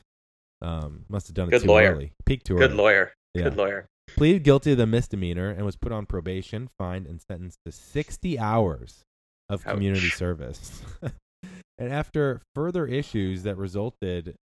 um, 0.61 1.05
must 1.09 1.27
have 1.27 1.33
done 1.35 1.47
it 1.47 1.51
Good 1.51 1.61
too 1.63 1.67
lawyer. 1.67 1.93
early, 1.93 2.11
peaked 2.25 2.45
too 2.47 2.55
Good 2.57 2.71
early. 2.71 2.77
lawyer. 2.77 3.13
Yeah. 3.33 3.43
Good 3.43 3.57
lawyer. 3.57 3.87
Pleaded 4.15 4.43
guilty 4.43 4.71
to 4.71 4.75
the 4.75 4.85
misdemeanor 4.85 5.49
and 5.49 5.65
was 5.65 5.75
put 5.75 5.91
on 5.91 6.05
probation, 6.05 6.67
fined, 6.77 7.07
and 7.07 7.19
sentenced 7.21 7.59
to 7.65 7.71
60 7.71 8.37
hours 8.39 9.03
of 9.49 9.63
community 9.63 10.07
Ouch. 10.07 10.13
service. 10.15 10.81
and 11.77 11.91
after 11.91 12.41
further 12.53 12.85
issues 12.85 13.43
that 13.43 13.57
resulted 13.57 14.35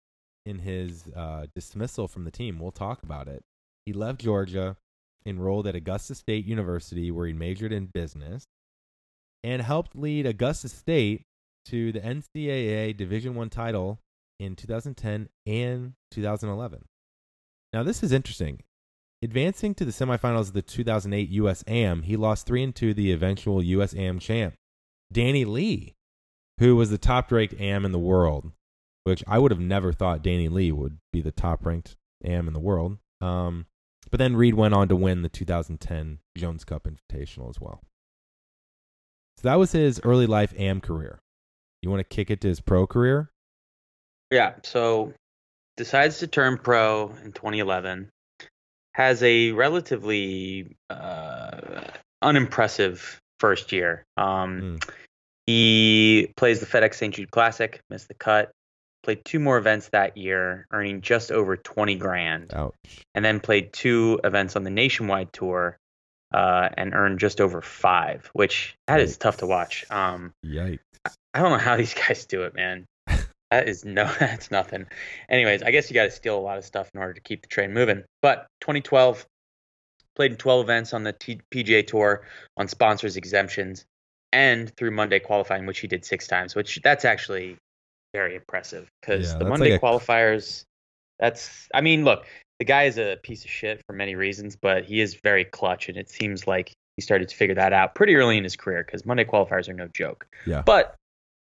in 0.46 0.60
his 0.60 1.04
uh, 1.14 1.46
dismissal 1.54 2.08
from 2.08 2.24
the 2.24 2.30
team, 2.30 2.58
we'll 2.58 2.70
talk 2.72 3.02
about 3.02 3.28
it. 3.28 3.42
He 3.86 3.92
left 3.92 4.20
Georgia, 4.20 4.76
enrolled 5.26 5.66
at 5.66 5.74
Augusta 5.74 6.14
State 6.14 6.46
University, 6.46 7.10
where 7.10 7.26
he 7.26 7.32
majored 7.32 7.72
in 7.72 7.86
business, 7.86 8.46
and 9.42 9.62
helped 9.62 9.96
lead 9.96 10.26
Augusta 10.26 10.68
State 10.68 11.22
to 11.66 11.92
the 11.92 12.00
NCAA 12.00 12.96
Division 12.96 13.34
One 13.34 13.50
title 13.50 13.98
in 14.38 14.56
2010 14.56 15.28
and 15.46 15.92
2011. 16.10 16.84
Now, 17.72 17.82
this 17.82 18.02
is 18.02 18.12
interesting. 18.12 18.62
Advancing 19.22 19.74
to 19.74 19.84
the 19.84 19.92
semifinals 19.92 20.48
of 20.48 20.54
the 20.54 20.62
2008 20.62 21.28
US 21.30 21.62
AM, 21.66 22.02
he 22.02 22.16
lost 22.16 22.46
3 22.46 22.62
and 22.62 22.74
2 22.74 22.88
to 22.88 22.94
the 22.94 23.12
eventual 23.12 23.62
US 23.62 23.94
AM 23.94 24.18
champ, 24.18 24.54
Danny 25.12 25.44
Lee, 25.44 25.94
who 26.58 26.74
was 26.74 26.90
the 26.90 26.98
top 26.98 27.30
ranked 27.30 27.54
AM 27.60 27.84
in 27.84 27.92
the 27.92 27.98
world, 27.98 28.50
which 29.04 29.22
I 29.26 29.38
would 29.38 29.50
have 29.50 29.60
never 29.60 29.92
thought 29.92 30.22
Danny 30.22 30.48
Lee 30.48 30.72
would 30.72 30.98
be 31.12 31.20
the 31.20 31.32
top 31.32 31.66
ranked 31.66 31.96
AM 32.24 32.48
in 32.48 32.54
the 32.54 32.60
world. 32.60 32.96
Um, 33.20 33.66
but 34.10 34.18
then 34.18 34.36
Reed 34.36 34.54
went 34.54 34.74
on 34.74 34.88
to 34.88 34.96
win 34.96 35.22
the 35.22 35.28
2010 35.28 36.18
Jones 36.36 36.64
Cup 36.64 36.84
Invitational 36.84 37.50
as 37.50 37.60
well. 37.60 37.82
So 39.36 39.48
that 39.48 39.58
was 39.58 39.72
his 39.72 40.00
early 40.04 40.26
life 40.26 40.52
AM 40.56 40.80
career. 40.80 41.20
You 41.82 41.90
want 41.90 42.00
to 42.00 42.14
kick 42.14 42.30
it 42.30 42.40
to 42.42 42.48
his 42.48 42.60
pro 42.60 42.86
career? 42.86 43.30
Yeah. 44.30 44.54
So 44.62 45.14
decides 45.76 46.18
to 46.18 46.26
turn 46.26 46.58
pro 46.58 47.14
in 47.24 47.32
2011. 47.32 48.10
Has 48.94 49.22
a 49.22 49.52
relatively 49.52 50.76
uh, 50.90 51.82
unimpressive 52.22 53.20
first 53.38 53.72
year. 53.72 54.04
Um, 54.16 54.60
Mm. 54.60 54.90
He 55.46 56.32
plays 56.36 56.60
the 56.60 56.66
FedEx 56.66 56.94
St. 56.94 57.12
Jude 57.12 57.32
Classic, 57.32 57.80
missed 57.90 58.06
the 58.06 58.14
cut. 58.14 58.52
Played 59.02 59.24
two 59.24 59.38
more 59.40 59.56
events 59.56 59.88
that 59.88 60.16
year, 60.16 60.66
earning 60.70 61.00
just 61.00 61.32
over 61.32 61.56
20 61.56 61.96
grand, 61.96 62.52
Ouch. 62.54 62.74
and 63.14 63.24
then 63.24 63.40
played 63.40 63.72
two 63.72 64.20
events 64.24 64.56
on 64.56 64.64
the 64.64 64.70
nationwide 64.70 65.32
tour, 65.32 65.78
uh, 66.34 66.68
and 66.76 66.94
earned 66.94 67.18
just 67.18 67.40
over 67.40 67.62
five, 67.62 68.28
which 68.34 68.76
that 68.86 69.00
is 69.00 69.16
tough 69.16 69.38
to 69.38 69.46
watch. 69.46 69.84
Um, 69.90 70.32
Yikes. 70.44 70.78
I 71.32 71.40
don't 71.40 71.50
know 71.50 71.58
how 71.58 71.76
these 71.78 71.94
guys 71.94 72.26
do 72.26 72.42
it, 72.42 72.54
man. 72.54 72.86
That 73.50 73.68
is 73.68 73.84
no, 73.84 74.04
that's 74.20 74.52
nothing. 74.52 74.86
Anyways, 75.28 75.64
I 75.64 75.72
guess 75.72 75.90
you 75.90 75.94
got 75.94 76.04
to 76.04 76.12
steal 76.12 76.38
a 76.38 76.40
lot 76.40 76.58
of 76.58 76.64
stuff 76.64 76.88
in 76.94 77.00
order 77.00 77.14
to 77.14 77.20
keep 77.20 77.42
the 77.42 77.48
train 77.48 77.72
moving. 77.72 78.04
But 78.22 78.46
2012, 78.60 79.26
played 80.14 80.30
in 80.30 80.36
12 80.36 80.64
events 80.64 80.92
on 80.92 81.02
the 81.02 81.12
T- 81.12 81.40
PGA 81.52 81.84
Tour 81.84 82.22
on 82.56 82.68
sponsors 82.68 83.16
exemptions 83.16 83.84
and 84.32 84.70
through 84.76 84.92
Monday 84.92 85.18
qualifying, 85.18 85.66
which 85.66 85.80
he 85.80 85.88
did 85.88 86.04
six 86.04 86.28
times. 86.28 86.54
Which 86.54 86.80
that's 86.84 87.04
actually 87.04 87.56
very 88.12 88.34
impressive 88.36 88.90
because 89.00 89.32
Yeah, 89.32 89.38
the 89.38 89.44
Monday 89.46 89.72
like 89.72 89.82
a- 89.82 89.84
qualifiers. 89.84 90.64
That's, 91.18 91.68
I 91.74 91.82
mean, 91.82 92.04
look, 92.04 92.24
the 92.58 92.64
guy 92.64 92.84
is 92.84 92.98
a 92.98 93.18
piece 93.22 93.44
of 93.44 93.50
shit 93.50 93.82
for 93.86 93.92
many 93.92 94.14
reasons, 94.14 94.56
but 94.56 94.84
he 94.84 95.00
is 95.00 95.14
very 95.14 95.44
clutch, 95.44 95.88
and 95.88 95.98
it 95.98 96.08
seems 96.08 96.46
like 96.46 96.72
he 96.96 97.02
started 97.02 97.28
to 97.28 97.36
figure 97.36 97.54
that 97.54 97.72
out 97.72 97.94
pretty 97.94 98.14
early 98.16 98.38
in 98.38 98.44
his 98.44 98.56
career 98.56 98.84
because 98.84 99.04
Monday 99.04 99.24
qualifiers 99.24 99.68
are 99.68 99.74
no 99.74 99.88
joke. 99.88 100.26
Yeah. 100.46 100.62
But 100.62 100.96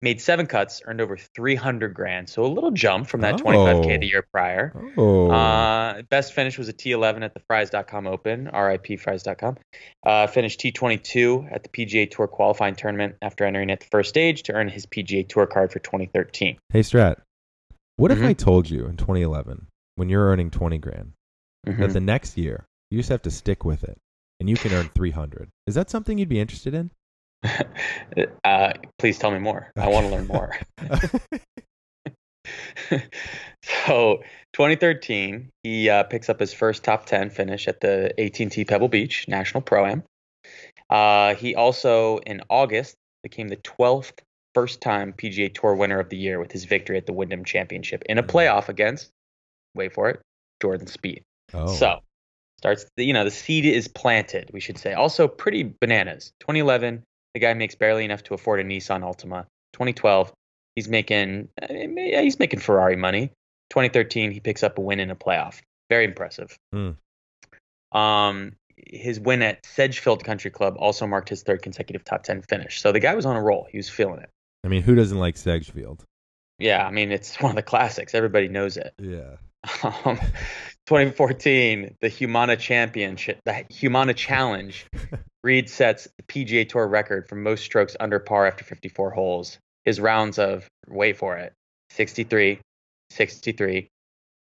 made 0.01 0.21
seven 0.21 0.45
cuts, 0.47 0.81
earned 0.85 1.01
over 1.01 1.17
300 1.17 1.93
grand. 1.93 2.29
So 2.29 2.43
a 2.43 2.47
little 2.47 2.71
jump 2.71 3.07
from 3.07 3.21
that 3.21 3.35
25K 3.37 3.95
Oh. 3.95 3.99
the 3.99 4.05
year 4.07 4.25
prior. 4.31 4.73
Oh. 4.97 5.29
Uh, 5.29 6.01
best 6.03 6.33
finish 6.33 6.57
was 6.57 6.69
a 6.69 6.73
T11 6.73 7.23
at 7.23 7.33
the 7.33 7.41
Frys.com 7.49 8.07
Open, 8.07 8.45
RIP 8.45 8.99
Frys.com. 8.99 9.57
Uh, 10.05 10.27
finished 10.27 10.59
T22 10.61 11.51
at 11.51 11.63
the 11.63 11.69
PGA 11.69 12.09
Tour 12.09 12.27
qualifying 12.27 12.75
tournament 12.75 13.15
after 13.21 13.43
entering 13.45 13.71
at 13.71 13.79
the 13.81 13.87
first 13.91 14.09
stage 14.09 14.43
to 14.43 14.53
earn 14.53 14.69
his 14.69 14.85
PGA 14.85 15.27
Tour 15.27 15.45
card 15.47 15.71
for 15.71 15.79
2013. 15.79 16.57
hey, 16.71 16.79
Strat. 16.81 17.17
What 17.97 18.11
if 18.11 18.19
Mhm. 18.19 18.27
I 18.27 18.33
told 18.33 18.69
you 18.69 18.85
in 18.85 18.95
2011, 18.95 19.67
when 19.95 20.07
you're 20.07 20.25
earning 20.25 20.49
20 20.51 20.77
grand, 20.77 21.11
that 21.65 21.75
Mhm. 21.77 21.91
the 21.93 21.99
next 21.99 22.37
year 22.37 22.65
you 22.89 22.97
just 22.99 23.09
have 23.09 23.21
to 23.23 23.31
stick 23.31 23.65
with 23.65 23.83
it 23.83 23.97
and 24.39 24.49
you 24.49 24.55
can 24.55 24.71
earn 24.71 24.87
300? 24.95 25.49
Is 25.67 25.75
that 25.75 25.89
something 25.89 26.17
you'd 26.17 26.29
be 26.29 26.39
interested 26.39 26.73
in? 26.73 26.91
uh, 28.43 28.73
please 28.97 29.17
tell 29.17 29.31
me 29.31 29.39
more. 29.39 29.71
I 29.77 29.87
want 29.87 30.07
to 30.07 30.11
learn 30.11 30.27
more. 30.27 30.55
so 33.85 34.23
2013 34.53 35.49
he 35.63 35.89
uh, 35.89 36.03
picks 36.03 36.29
up 36.29 36.39
his 36.39 36.51
first 36.53 36.83
top 36.83 37.05
10 37.05 37.29
finish 37.29 37.67
at 37.67 37.79
the 37.81 38.11
at&t 38.19 38.65
pebble 38.65 38.87
beach 38.87 39.27
national 39.27 39.61
pro-am 39.61 40.03
uh, 40.89 41.35
he 41.35 41.53
also 41.53 42.17
in 42.19 42.41
august 42.49 42.95
became 43.21 43.49
the 43.49 43.57
12th 43.57 44.13
first 44.55 44.81
time 44.81 45.13
pga 45.13 45.53
tour 45.53 45.75
winner 45.75 45.99
of 45.99 46.09
the 46.09 46.17
year 46.17 46.39
with 46.39 46.51
his 46.51 46.65
victory 46.65 46.97
at 46.97 47.05
the 47.05 47.13
wyndham 47.13 47.45
championship 47.45 48.01
in 48.07 48.17
a 48.17 48.23
playoff 48.23 48.67
against 48.67 49.11
wait 49.75 49.93
for 49.93 50.09
it, 50.09 50.21
Jordan 50.61 50.87
Spieth. 50.87 51.23
Oh. 51.53 51.67
So 51.73 51.99
starts, 52.57 52.85
the, 52.97 53.05
you 53.05 53.13
know, 53.13 53.23
the 53.23 53.31
seed 53.31 53.65
is 53.65 53.87
planted, 53.87 54.49
we 54.53 54.59
should 54.59 54.77
say. 54.77 54.93
Also, 54.93 55.27
pretty 55.27 55.73
bananas. 55.79 56.31
2011, 56.41 57.03
the 57.33 57.39
guy 57.39 57.53
makes 57.53 57.75
barely 57.75 58.05
enough 58.05 58.23
to 58.23 58.33
afford 58.33 58.59
a 58.59 58.63
Nissan 58.63 59.01
Altima. 59.01 59.45
2012, 59.73 60.33
he's 60.75 60.87
making, 60.87 61.49
uh, 61.61 61.67
yeah, 61.69 62.21
he's 62.21 62.39
making 62.39 62.59
Ferrari 62.59 62.95
money. 62.95 63.31
2013, 63.69 64.31
he 64.31 64.39
picks 64.39 64.63
up 64.63 64.77
a 64.77 64.81
win 64.81 64.99
in 64.99 65.11
a 65.11 65.15
playoff. 65.15 65.61
Very 65.89 66.05
impressive. 66.05 66.57
Hmm. 66.73 66.91
Um, 67.91 68.53
his 68.87 69.19
win 69.19 69.41
at 69.41 69.65
Sedgefield 69.65 70.23
Country 70.23 70.51
Club 70.51 70.75
also 70.77 71.05
marked 71.05 71.29
his 71.29 71.43
third 71.43 71.61
consecutive 71.61 72.03
top 72.03 72.23
10 72.23 72.43
finish. 72.43 72.81
So 72.81 72.91
the 72.91 72.99
guy 72.99 73.15
was 73.15 73.25
on 73.25 73.35
a 73.35 73.41
roll. 73.41 73.67
He 73.69 73.77
was 73.77 73.89
feeling 73.89 74.19
it. 74.19 74.29
I 74.63 74.67
mean, 74.67 74.81
who 74.81 74.95
doesn't 74.95 75.17
like 75.17 75.37
Sedgefield? 75.37 76.03
Yeah, 76.59 76.85
I 76.85 76.91
mean, 76.91 77.11
it's 77.11 77.35
one 77.41 77.51
of 77.51 77.55
the 77.55 77.63
classics. 77.63 78.15
Everybody 78.15 78.47
knows 78.47 78.77
it. 78.77 78.93
Yeah. 78.99 79.37
Um, 79.83 80.17
2014, 80.87 81.97
the 82.01 82.07
Humana 82.07 82.55
Championship, 82.55 83.39
the 83.45 83.65
Humana 83.69 84.13
Challenge, 84.13 84.85
Reed 85.43 85.69
sets 85.69 86.07
PGA 86.29 86.67
Tour 86.67 86.87
record 86.87 87.27
for 87.27 87.35
most 87.35 87.63
strokes 87.63 87.97
under 87.99 88.19
par 88.19 88.45
after 88.45 88.63
54 88.63 89.11
holes. 89.11 89.57
His 89.85 89.99
rounds 89.99 90.39
of, 90.39 90.67
wait 90.87 91.17
for 91.17 91.37
it, 91.37 91.53
63, 91.91 92.59
63, 93.09 93.87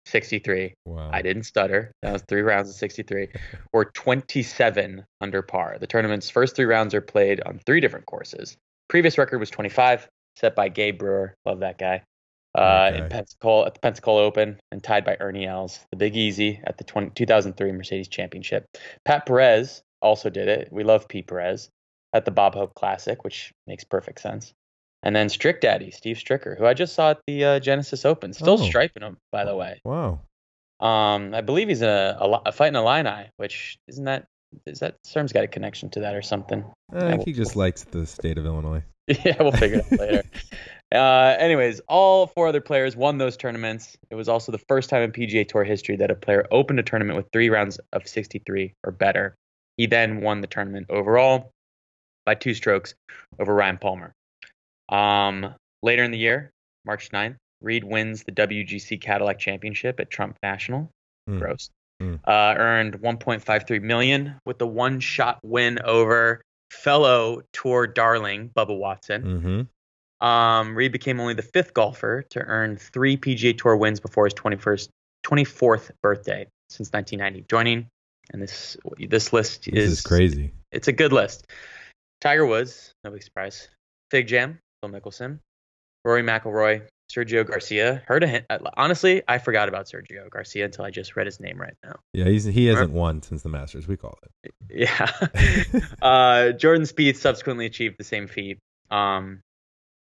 63. 0.06 0.74
Wow. 0.86 1.10
I 1.14 1.22
didn't 1.22 1.44
stutter. 1.44 1.92
That 2.02 2.14
was 2.14 2.24
three 2.28 2.42
rounds 2.42 2.70
of 2.70 2.76
63, 2.76 3.30
or 3.74 3.86
27 3.86 5.06
under 5.22 5.42
par. 5.42 5.78
The 5.80 5.88
tournament's 5.88 6.30
first 6.30 6.56
three 6.56 6.66
rounds 6.66 6.94
are 6.94 7.02
played 7.02 7.42
on 7.42 7.60
three 7.66 7.80
different 7.80 8.06
courses. 8.06 8.58
Previous 8.90 9.18
record 9.18 9.40
was 9.40 9.50
25, 9.50 10.08
set 10.36 10.56
by 10.56 10.70
Gay 10.70 10.92
Brewer. 10.92 11.36
Love 11.46 11.60
that 11.60 11.78
guy. 11.78 12.04
Uh, 12.56 12.90
Great 12.92 13.04
in. 13.04 13.10
Pensacola, 13.10 13.66
at 13.66 13.74
the 13.74 13.80
Pensacola 13.82 14.24
Open 14.24 14.58
and 14.72 14.82
tied 14.82 15.04
by 15.04 15.18
Ernie 15.20 15.46
Els, 15.46 15.80
the 15.92 15.98
Big 15.98 16.16
Easy 16.16 16.62
at 16.64 16.78
the 16.78 16.86
20, 16.86 17.12
2003 17.12 17.72
Mercedes 17.74 18.08
Championship. 18.08 18.66
Pat 19.04 19.26
Perez 19.26 19.82
also 20.02 20.30
did 20.30 20.48
it. 20.48 20.70
We 20.72 20.84
love 20.84 21.08
Pete 21.10 21.28
Perez 21.28 21.70
at 22.16 22.26
the 22.26 22.32
Bob 22.32 22.56
Hope 22.56 22.74
Classic, 22.76 23.24
which 23.24 23.52
makes 23.68 23.84
perfect 23.84 24.22
sense. 24.22 24.54
And 25.04 25.16
then 25.16 25.30
Strick 25.30 25.62
Daddy, 25.62 25.92
Steve 25.92 26.16
Stricker, 26.18 26.58
who 26.58 26.66
I 26.66 26.74
just 26.74 26.96
saw 26.96 27.12
at 27.12 27.20
the 27.28 27.44
uh, 27.46 27.60
Genesis 27.60 28.06
Open, 28.06 28.34
still 28.34 28.54
Oh. 28.60 28.66
striping 28.66 29.04
him, 29.04 29.18
by 29.32 29.44
the 29.44 29.56
way. 29.56 29.80
Wow. 29.84 30.22
Um, 30.80 31.34
I 31.36 31.42
believe 31.42 31.68
he's 31.68 31.82
a, 31.82 32.18
a, 32.20 32.42
a 32.48 32.52
fighting 32.52 32.76
Illini, 32.76 33.30
which 33.38 33.78
isn't 33.88 34.06
that 34.06 34.26
is 34.66 34.80
that 34.80 34.96
Serm's 35.04 35.34
got 35.34 35.44
a 35.44 35.48
connection 35.48 35.90
to 35.92 36.00
that 36.00 36.16
or 36.16 36.22
something. 36.22 36.64
I 36.94 37.12
think 37.12 37.26
he 37.26 37.34
just 37.34 37.56
likes 37.58 37.84
the 37.84 38.06
state 38.06 38.38
of 38.38 38.46
Illinois. 38.46 38.84
yeah, 39.08 39.36
we'll 39.42 39.52
figure 39.52 39.80
it 39.80 39.94
out 39.94 40.00
later. 40.00 40.24
Uh, 40.94 41.36
anyways, 41.40 41.82
all 41.90 42.28
four 42.28 42.48
other 42.48 42.62
players 42.62 42.96
won 42.96 43.18
those 43.18 43.36
tournaments. 43.36 43.98
It 44.12 44.16
was 44.16 44.30
also 44.30 44.52
the 44.52 44.62
first 44.70 44.88
time 44.88 45.02
in 45.02 45.12
PGA 45.12 45.46
Tour 45.46 45.64
history 45.64 45.96
that 45.98 46.12
a 46.12 46.16
player 46.16 46.46
opened 46.52 46.80
a 46.80 46.84
tournament 46.84 47.18
with 47.18 47.26
three 47.34 47.50
rounds 47.50 47.80
of 47.92 48.08
63 48.08 48.72
or 48.86 48.92
better. 48.92 49.36
He 49.78 49.88
then 49.88 50.22
won 50.22 50.42
the 50.42 50.48
tournament 50.48 50.86
overall 50.92 51.52
by 52.26 52.36
two 52.36 52.54
strokes 52.54 52.96
over 53.40 53.54
Ryan 53.54 53.78
Palmer. 53.78 54.14
Um, 54.90 55.54
later 55.82 56.04
in 56.04 56.12
the 56.12 56.18
year, 56.18 56.52
March 56.86 57.10
9th, 57.12 57.36
Reed 57.62 57.84
wins 57.84 58.24
the 58.24 58.32
WGC 58.32 59.00
Cadillac 59.02 59.40
Championship 59.40 60.00
at 60.00 60.10
Trump 60.10 60.38
National. 60.44 60.90
Hmm. 61.28 61.40
Gross. 61.40 61.70
Hmm. 62.00 62.16
Uh, 62.28 62.56
earned 62.58 63.02
1.53 63.02 63.82
million 63.82 64.36
with 64.46 64.60
the 64.60 64.68
one-shot 64.68 65.40
win 65.44 65.80
over 65.84 66.42
fellow 66.72 67.42
tour 67.54 67.88
darling 67.88 68.50
Bubba 68.56 68.78
Watson. 68.78 69.24
Mm-hmm. 69.24 70.26
Um, 70.26 70.76
Reed 70.76 70.92
became 70.92 71.20
only 71.20 71.34
the 71.34 71.42
fifth 71.42 71.74
golfer 71.74 72.24
to 72.30 72.40
earn 72.40 72.78
three 72.78 73.18
PGA 73.18 73.58
Tour 73.58 73.76
wins 73.76 74.00
before 74.00 74.26
his 74.26 74.34
21st, 74.34 74.90
24th 75.26 75.92
birthday 76.02 76.48
since 76.70 76.92
1990. 76.92 77.46
Joining, 77.50 77.88
and 78.32 78.42
this 78.42 78.78
this 78.98 79.34
list 79.34 79.66
This 79.72 79.92
is 79.92 80.02
crazy. 80.02 80.52
It's 80.72 80.88
a 80.88 80.94
good 80.94 81.14
list. 81.14 81.48
Tiger 82.26 82.48
Woods, 82.48 82.92
no 83.04 83.12
big 83.12 83.22
surprise. 83.22 83.70
Fig 84.10 84.26
Jam, 84.26 84.58
Phil 84.82 84.90
Mickelson, 84.90 85.42
Rory 86.04 86.24
McIlroy, 86.24 86.82
Sergio 87.08 87.46
Garcia. 87.46 88.02
Heard 88.08 88.24
of 88.24 88.32
him? 88.32 88.44
Honestly, 88.76 89.22
I 89.28 89.38
forgot 89.38 89.70
about 89.70 89.86
Sergio 89.86 90.28
Garcia 90.32 90.66
until 90.66 90.86
I 90.86 90.90
just 90.90 91.16
read 91.16 91.28
his 91.28 91.40
name 91.40 91.62
right 91.62 91.76
now. 91.84 91.98
Yeah, 92.14 92.26
he's 92.26 92.44
he 92.44 92.66
hasn't 92.66 92.94
won 92.94 93.22
since 93.22 93.44
the 93.44 93.50
Masters. 93.50 93.88
We 93.88 93.96
call 93.96 94.18
it. 94.24 94.54
Yeah. 94.72 95.12
uh, 96.02 96.54
Jordan 96.54 96.88
Spieth 96.88 97.18
subsequently 97.18 97.68
achieved 97.68 98.00
the 98.00 98.04
same 98.04 98.26
feat. 98.26 98.58
Um, 98.90 99.42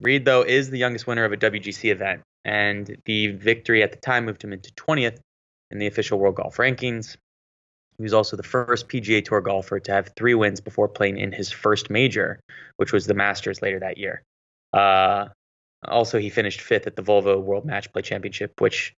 Reed, 0.01 0.25
though, 0.25 0.41
is 0.41 0.71
the 0.71 0.79
youngest 0.79 1.05
winner 1.05 1.25
of 1.25 1.31
a 1.31 1.37
WGC 1.37 1.91
event, 1.91 2.23
and 2.43 2.97
the 3.05 3.27
victory 3.27 3.83
at 3.83 3.91
the 3.91 3.99
time 3.99 4.25
moved 4.25 4.43
him 4.43 4.51
into 4.51 4.71
20th 4.71 5.19
in 5.69 5.77
the 5.77 5.85
official 5.85 6.17
World 6.17 6.37
Golf 6.37 6.57
Rankings. 6.57 7.17
He 7.97 8.03
was 8.03 8.13
also 8.13 8.35
the 8.35 8.43
first 8.43 8.89
PGA 8.89 9.23
Tour 9.23 9.41
golfer 9.41 9.79
to 9.79 9.91
have 9.91 10.11
three 10.17 10.33
wins 10.33 10.59
before 10.61 10.87
playing 10.87 11.17
in 11.17 11.31
his 11.31 11.51
first 11.51 11.89
major, 11.89 12.39
which 12.77 12.91
was 12.91 13.07
the 13.07 13.13
Masters 13.13 13.61
later 13.61 13.79
that 13.79 13.97
year. 13.97 14.21
Uh, 14.73 15.29
also, 15.87 16.19
he 16.19 16.29
finished 16.29 16.61
fifth 16.61 16.87
at 16.87 16.95
the 16.95 17.03
Volvo 17.03 17.41
World 17.41 17.65
Match 17.65 17.91
Play 17.93 18.01
Championship, 18.01 18.59
which 18.59 18.93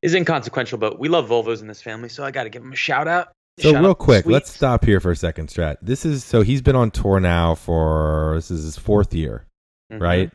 is 0.00 0.14
inconsequential, 0.14 0.78
but 0.78 0.98
we 0.98 1.08
love 1.08 1.28
Volvos 1.28 1.60
in 1.60 1.66
this 1.66 1.82
family, 1.82 2.08
so 2.08 2.24
I 2.24 2.30
got 2.30 2.44
to 2.44 2.50
give 2.50 2.62
him 2.62 2.72
a 2.72 2.76
shout 2.76 3.06
out. 3.06 3.28
So 3.60 3.72
Shout 3.72 3.82
real 3.82 3.90
out 3.90 3.98
quick, 3.98 4.24
let's 4.24 4.50
stop 4.50 4.84
here 4.84 4.98
for 4.98 5.10
a 5.10 5.16
second, 5.16 5.48
Strat. 5.48 5.76
This 5.82 6.06
is 6.06 6.24
so 6.24 6.40
he's 6.40 6.62
been 6.62 6.74
on 6.74 6.90
tour 6.90 7.20
now 7.20 7.54
for 7.54 8.32
this 8.36 8.50
is 8.50 8.64
his 8.64 8.78
fourth 8.78 9.12
year, 9.12 9.44
Mhm. 9.92 10.00
right? 10.00 10.30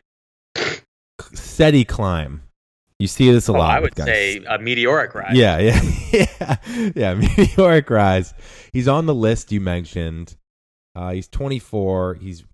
Steady 1.34 1.84
climb. 1.84 2.42
You 2.98 3.06
see 3.06 3.30
this 3.30 3.48
a 3.48 3.52
Oh, 3.52 3.58
lot. 3.58 3.76
I 3.76 3.80
would 3.80 3.96
say 3.96 4.42
a 4.48 4.58
meteoric 4.58 5.14
rise. 5.14 5.36
Yeah, 5.36 5.58
yeah, 5.58 5.80
yeah, 6.12 6.90
yeah. 6.96 7.14
Meteoric 7.14 7.88
rise. 7.90 8.34
He's 8.72 8.88
on 8.88 9.06
the 9.06 9.14
list 9.14 9.52
you 9.52 9.60
mentioned. 9.60 10.36
Uh, 10.96 11.12
he's 11.12 11.28
24. 11.28 12.14
He's 12.14 12.44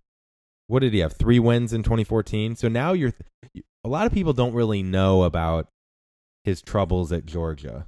what 0.67 0.81
did 0.81 0.93
he 0.93 0.99
have? 1.01 1.15
Three 1.15 1.39
wins 1.39 1.73
in 1.73 1.83
2014. 1.83 2.57
So 2.57 2.69
now 2.69 2.93
you're. 2.93 3.13
A 3.85 3.89
lot 3.89 4.07
of 4.07 4.13
people 4.13 4.33
don't 4.33 4.55
really 4.55 4.83
know 4.83 5.23
about 5.25 5.69
his 6.45 6.61
troubles 6.63 7.13
at 7.13 7.27
Georgia. 7.27 7.87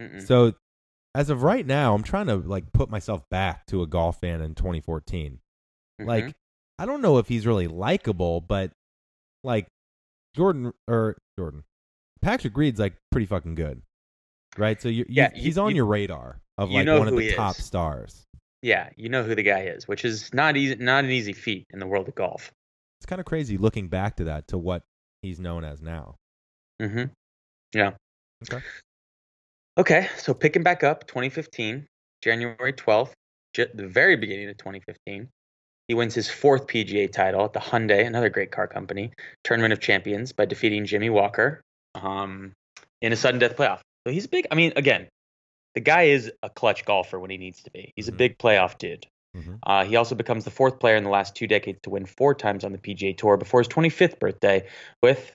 Mm-mm. 0.00 0.24
So 0.26 0.54
as 1.14 1.30
of 1.30 1.42
right 1.42 1.66
now, 1.66 1.94
I'm 1.94 2.02
trying 2.04 2.26
to 2.26 2.36
like 2.36 2.72
put 2.72 2.90
myself 2.90 3.22
back 3.30 3.66
to 3.66 3.82
a 3.82 3.86
golf 3.86 4.20
fan 4.20 4.40
in 4.40 4.54
2014. 4.54 5.38
Mhm. 6.00 6.06
Like 6.06 6.32
I 6.78 6.86
don't 6.86 7.02
know 7.02 7.18
if 7.18 7.28
he's 7.28 7.46
really 7.46 7.68
likable, 7.68 8.40
but 8.40 8.72
like 9.44 9.66
Jordan 10.34 10.72
or 10.88 11.16
Jordan, 11.38 11.62
Patrick 12.22 12.56
Reed's 12.56 12.80
like 12.80 12.94
pretty 13.10 13.26
fucking 13.26 13.54
good, 13.56 13.82
right? 14.56 14.80
So 14.80 14.88
you, 14.88 15.04
Yeah, 15.08 15.30
you, 15.32 15.36
you- 15.38 15.42
he's 15.44 15.58
on 15.58 15.74
your 15.76 15.86
radar 15.86 16.40
of 16.58 16.70
you 16.70 16.76
like 16.78 16.86
know 16.86 16.98
one 16.98 17.08
of 17.08 17.16
the 17.16 17.32
top 17.34 17.58
is. 17.58 17.64
stars. 17.64 18.22
yeah, 18.62 18.88
you 18.96 19.08
know 19.08 19.22
who 19.24 19.34
the 19.34 19.42
guy 19.42 19.62
is, 19.62 19.86
which 19.88 20.04
is 20.04 20.32
not 20.32 20.56
easy, 20.56 20.76
not 20.76 21.04
an 21.04 21.10
easy 21.10 21.32
feat 21.32 21.66
in 21.70 21.78
the 21.80 21.86
world 21.86 22.08
of 22.08 22.14
golf. 22.14 22.52
It's 23.00 23.06
kind 23.06 23.18
of 23.20 23.26
crazy 23.26 23.58
looking 23.58 23.88
back 23.88 24.16
to 24.16 24.24
that 24.24 24.46
to 24.48 24.58
what 24.58 24.84
he's 25.22 25.40
known 25.40 25.64
as 25.64 25.82
now. 25.82 26.14
hmm 26.80 27.04
Yeah. 27.74 27.92
Okay. 28.44 28.64
Okay, 29.78 30.08
so 30.18 30.34
picking 30.34 30.62
back 30.62 30.84
up, 30.84 31.06
2015, 31.06 31.86
January 32.22 32.72
12th, 32.74 33.12
ju- 33.54 33.66
the 33.74 33.88
very 33.88 34.16
beginning 34.16 34.48
of 34.50 34.56
2015, 34.58 35.28
he 35.88 35.94
wins 35.94 36.14
his 36.14 36.28
fourth 36.30 36.66
PGA 36.66 37.10
title 37.10 37.44
at 37.44 37.54
the 37.54 37.60
Hyundai, 37.60 38.06
another 38.06 38.28
great 38.28 38.50
car 38.52 38.66
company, 38.68 39.12
Tournament 39.44 39.72
of 39.72 39.80
Champions 39.80 40.32
by 40.32 40.44
defeating 40.44 40.84
Jimmy 40.84 41.08
Walker 41.10 41.62
um, 41.94 42.52
in 43.00 43.12
a 43.12 43.16
sudden 43.16 43.40
death 43.40 43.56
playoff. 43.56 43.80
So 44.06 44.12
he's 44.12 44.26
big. 44.26 44.46
I 44.50 44.54
mean, 44.54 44.72
again, 44.76 45.08
the 45.74 45.80
guy 45.80 46.02
is 46.04 46.30
a 46.42 46.50
clutch 46.50 46.84
golfer 46.84 47.18
when 47.18 47.30
he 47.30 47.36
needs 47.38 47.62
to 47.62 47.70
be. 47.70 47.92
He's 47.96 48.08
a 48.08 48.12
Mhm. 48.12 48.16
big 48.16 48.38
playoff 48.38 48.78
dude. 48.78 49.06
Mhm. 49.36 49.58
Uh, 49.62 49.84
he 49.84 49.96
also 49.96 50.14
becomes 50.14 50.44
the 50.44 50.50
fourth 50.50 50.78
player 50.78 50.96
in 50.96 51.04
the 51.04 51.10
last 51.10 51.34
two 51.34 51.46
decades 51.46 51.80
to 51.82 51.90
win 51.90 52.04
four 52.04 52.34
times 52.34 52.64
on 52.64 52.72
the 52.72 52.78
PGA 52.78 53.14
Tour 53.16 53.36
before 53.36 53.60
his 53.60 53.68
25th 53.68 54.18
birthday, 54.18 54.68
with 55.02 55.32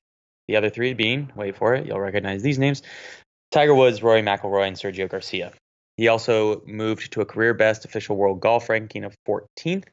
the 0.48 0.56
other 0.56 0.70
three 0.70 0.94
being, 0.94 1.32
wait 1.36 1.58
for 1.58 1.74
it, 1.74 1.88
you'll 1.88 2.00
recognize 2.00 2.44
these 2.44 2.60
names 2.60 2.84
Tiger 3.52 3.74
Woods, 3.74 4.04
Rory 4.04 4.22
McIlroy, 4.22 4.68
and 4.68 4.76
Sergio 4.76 5.10
Garcia. 5.10 5.54
He 5.96 6.10
also 6.10 6.62
moved 6.66 7.12
to 7.14 7.22
a 7.22 7.26
career 7.26 7.54
best 7.54 7.86
official 7.86 8.16
world 8.16 8.40
golf 8.40 8.70
ranking 8.70 9.04
of 9.04 9.16
14th. 9.26 9.86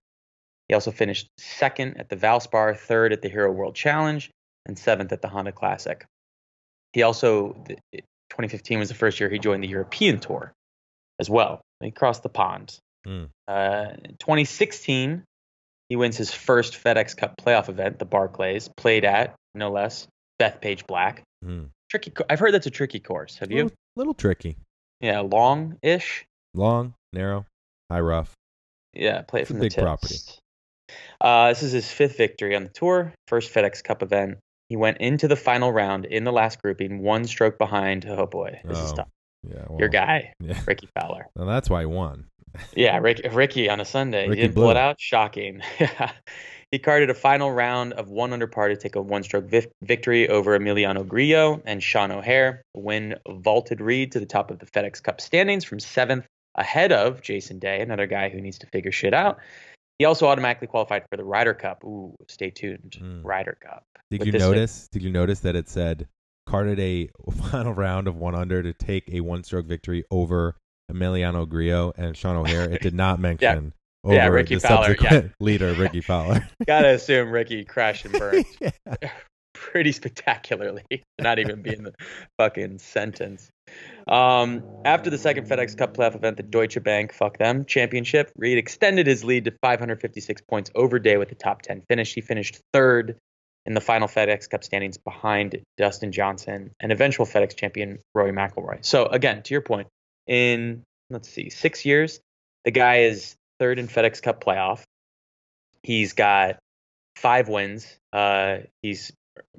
He 0.68 0.75
also 0.75 0.90
finished 0.90 1.28
second 1.38 1.97
at 1.99 2.09
the 2.09 2.16
Valspar, 2.16 2.76
third 2.76 3.12
at 3.12 3.23
the 3.23 3.28
Hero 3.28 3.50
World 3.52 3.75
Challenge, 3.75 4.30
and 4.66 4.78
seventh 4.78 5.12
at 5.12 5.23
the 5.23 5.28
Honda 5.28 5.52
Classic. 5.52 6.04
He 6.94 7.02
also, 7.02 7.52
2015 8.30 8.78
was 8.78 8.88
the 8.88 8.94
first 8.94 9.18
year 9.18 9.28
he 9.28 9.40
joined 9.40 9.64
the 9.64 9.68
European 9.68 10.20
Tour 10.20 10.52
as 11.18 11.28
well. 11.28 11.60
He 11.82 11.90
crossed 11.90 12.22
the 12.22 12.28
pond. 12.28 12.78
Mm. 13.04 13.28
Uh, 13.48 13.88
2016, 14.20 15.24
he 15.88 15.96
wins 15.96 16.16
his 16.16 16.32
first 16.32 16.74
FedEx 16.82 17.16
Cup 17.16 17.34
playoff 17.36 17.68
event, 17.68 17.98
the 17.98 18.04
Barclays, 18.04 18.70
played 18.76 19.04
at, 19.04 19.34
no 19.56 19.72
less, 19.72 20.06
Bethpage 20.40 20.86
Black. 20.86 21.22
Mhm. 21.44 21.70
Tricky. 21.90 22.12
I've 22.30 22.38
heard 22.38 22.54
that's 22.54 22.66
a 22.66 22.70
tricky 22.70 23.00
course. 23.00 23.38
Have 23.38 23.50
you? 23.50 23.64
Little, 23.64 23.72
little 23.96 24.14
tricky. 24.14 24.56
Yeah, 25.00 25.20
long-ish. 25.20 26.24
Long, 26.54 26.94
narrow, 27.12 27.44
high 27.90 28.00
rough. 28.00 28.32
Yeah, 28.94 29.22
play 29.22 29.40
it 29.40 29.42
It's 29.42 29.50
a 29.50 29.54
from 29.54 29.58
the 29.58 29.64
big 29.66 29.72
tips. 29.72 29.82
property. 29.82 30.16
Uh, 31.20 31.48
this 31.48 31.64
is 31.64 31.72
his 31.72 31.90
fifth 31.90 32.16
victory 32.16 32.54
on 32.54 32.62
the 32.62 32.70
tour, 32.70 33.12
first 33.26 33.52
FedEx 33.52 33.82
Cup 33.82 34.02
event. 34.02 34.38
He 34.68 34.76
went 34.76 34.99
into 34.99 35.28
the 35.28 35.37
final 35.37 35.73
round 35.73 36.04
in 36.06 36.25
the 36.25 36.33
last 36.33 36.61
grouping, 36.62 37.00
one 37.02 37.26
stroke 37.26 37.59
behind. 37.59 38.06
Oh 38.06 38.26
boy, 38.26 38.61
this 38.64 38.78
is 38.78 38.92
Oh, 38.92 38.97
tough. 38.97 39.09
Yeah, 39.47 39.64
well, 39.68 39.78
Your 39.78 39.88
guy, 39.88 40.33
Yeah. 40.40 40.59
Rickie 40.66 40.88
Fowler. 40.99 41.26
Well, 41.37 41.47
that's 41.47 41.68
why 41.68 41.80
he 41.80 41.87
won. 41.87 42.26
Yeah, 42.75 42.99
Rick, 43.02 43.21
Rickie 43.33 43.68
on 43.68 43.80
a 43.80 43.85
Sunday. 43.85 44.28
Rickie 44.28 44.40
he 44.40 44.47
didn't 44.49 44.54
pull 44.56 44.71
it 44.71 44.76
out. 44.76 44.97
Shocking. 44.99 45.61
Yeah. 45.80 46.12
He 46.71 46.78
carded 46.80 47.09
a 47.09 47.14
final 47.14 47.52
round 47.52 47.92
of 47.92 48.11
one 48.11 48.33
under 48.33 48.49
par 48.49 48.66
to 48.68 48.76
take 48.76 48.97
a 48.97 49.00
one 49.02 49.23
stroke 49.23 49.44
vic- 49.44 49.71
victory 49.83 50.28
over 50.28 50.59
Emiliano 50.59 51.06
Grillo 51.06 51.62
and 51.64 51.80
Sean 51.80 52.11
O'Hair. 52.11 52.62
The 52.75 52.80
win 52.80 53.14
vaulted 53.28 53.80
Reed 53.80 54.11
to 54.12 54.18
the 54.18 54.26
top 54.26 54.50
of 54.50 54.59
the 54.59 54.66
FedEx 54.66 55.00
Cup 55.00 55.21
standings 55.21 55.62
from 55.62 55.78
seventh 55.78 56.26
ahead 56.56 56.90
of 56.90 57.23
Jason 57.23 57.61
Day, 57.61 57.80
another 57.80 58.06
guy 58.09 58.28
who 58.28 58.40
needs 58.40 58.59
to 58.59 58.66
figure 58.68 58.90
shit 58.90 59.14
out. 59.14 59.38
He 59.98 60.04
also 60.04 60.26
automatically 60.26 60.66
qualified 60.68 61.04
for 61.10 61.16
the 61.16 61.24
Ryder 61.24 61.54
Cup. 61.54 61.84
Ooh, 61.84 62.14
stay 62.28 62.50
tuned. 62.50 62.98
Mm. 63.00 63.20
Ryder 63.24 63.56
Cup. 63.60 63.84
Did 64.10 64.20
With 64.20 64.26
you 64.26 64.38
notice? 64.38 64.88
Did 64.88 65.02
you 65.02 65.10
notice 65.10 65.40
that 65.40 65.56
it 65.56 65.68
said 65.68 66.08
carded 66.46 66.78
a 66.80 67.08
final 67.50 67.72
round 67.72 68.08
of 68.08 68.16
one 68.16 68.34
under 68.34 68.62
to 68.62 68.72
take 68.72 69.08
a 69.12 69.20
one 69.20 69.44
stroke 69.44 69.66
victory 69.66 70.04
over 70.10 70.56
Emiliano 70.90 71.48
Grillo 71.48 71.92
and 71.96 72.16
Sean 72.16 72.36
O'Hair? 72.36 72.68
It 72.70 72.82
did 72.82 72.94
not 72.94 73.18
mention 73.20 73.72
over 74.04 74.14
Yeah, 74.14 74.26
Rickie 74.26 74.56
the 74.56 74.60
Fowler, 74.60 74.88
subsequent 74.88 75.32
leader, 75.40 75.72
Rickie 75.74 76.00
Fowler. 76.02 76.46
Gotta 76.66 76.88
assume 76.90 77.30
Rickie 77.30 77.64
crashed 77.64 78.04
and 78.04 78.14
burned 78.14 78.44
Yeah. 78.60 79.10
pretty 79.54 79.92
spectacularly, 79.92 80.82
not 81.20 81.38
even 81.38 81.62
being 81.62 81.84
the 81.84 81.94
fucking 82.38 82.78
sentence. 82.80 83.48
Um, 84.06 84.62
after 84.84 85.08
the 85.10 85.18
second 85.18 85.48
FedEx 85.48 85.76
Cup 85.76 85.96
playoff 85.96 86.14
event, 86.14 86.36
the 86.36 86.42
Deutsche 86.42 86.82
Bank, 86.82 87.12
fuck 87.12 87.38
them, 87.38 87.64
championship, 87.64 88.30
Reed 88.36 88.58
extended 88.58 89.06
his 89.06 89.24
lead 89.24 89.46
to 89.46 89.52
556 89.62 90.42
points 90.42 90.70
over 90.74 90.98
day 90.98 91.16
with 91.16 91.30
the 91.30 91.34
top 91.34 91.62
10 91.62 91.82
finish. 91.88 92.14
He 92.14 92.20
finished 92.20 92.60
third 92.72 93.16
in 93.66 93.72
the 93.72 93.80
final 93.80 94.08
FedEx 94.08 94.48
Cup 94.50 94.62
standings 94.62 94.98
behind 94.98 95.62
Dustin 95.78 96.12
Johnson 96.12 96.70
and 96.80 96.92
eventual 96.92 97.24
FedEx 97.24 97.56
champion 97.56 97.98
Rory 98.14 98.32
McIlroy. 98.32 98.84
So 98.84 99.06
again, 99.06 99.42
to 99.42 99.54
your 99.54 99.62
point, 99.62 99.88
in 100.26 100.82
let's 101.10 101.28
see, 101.28 101.50
six 101.50 101.84
years, 101.84 102.20
the 102.64 102.70
guy 102.70 103.00
is 103.00 103.36
third 103.58 103.78
in 103.78 103.88
FedEx 103.88 104.22
Cup 104.22 104.44
playoff. 104.44 104.82
He's 105.82 106.12
got 106.12 106.58
five 107.16 107.48
wins. 107.48 107.86
Uh, 108.12 108.58
he's 108.82 109.12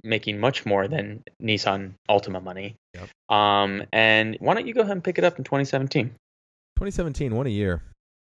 making 0.04 0.40
much 0.40 0.66
more 0.66 0.88
than 0.88 1.24
Nissan 1.42 1.94
Altima 2.10 2.44
money. 2.44 2.76
Yep. 2.96 3.36
Um, 3.38 3.84
and 3.92 4.38
why 4.40 4.54
don't 4.54 4.68
you 4.68 4.74
go 4.74 4.82
ahead 4.82 4.94
and 4.94 5.04
pick 5.04 5.18
it 5.18 5.24
up 5.24 5.38
in 5.38 5.44
2017? 5.44 6.08
2017, 6.08 7.36
what 7.36 7.48
a 7.48 7.52
year. 7.52 7.82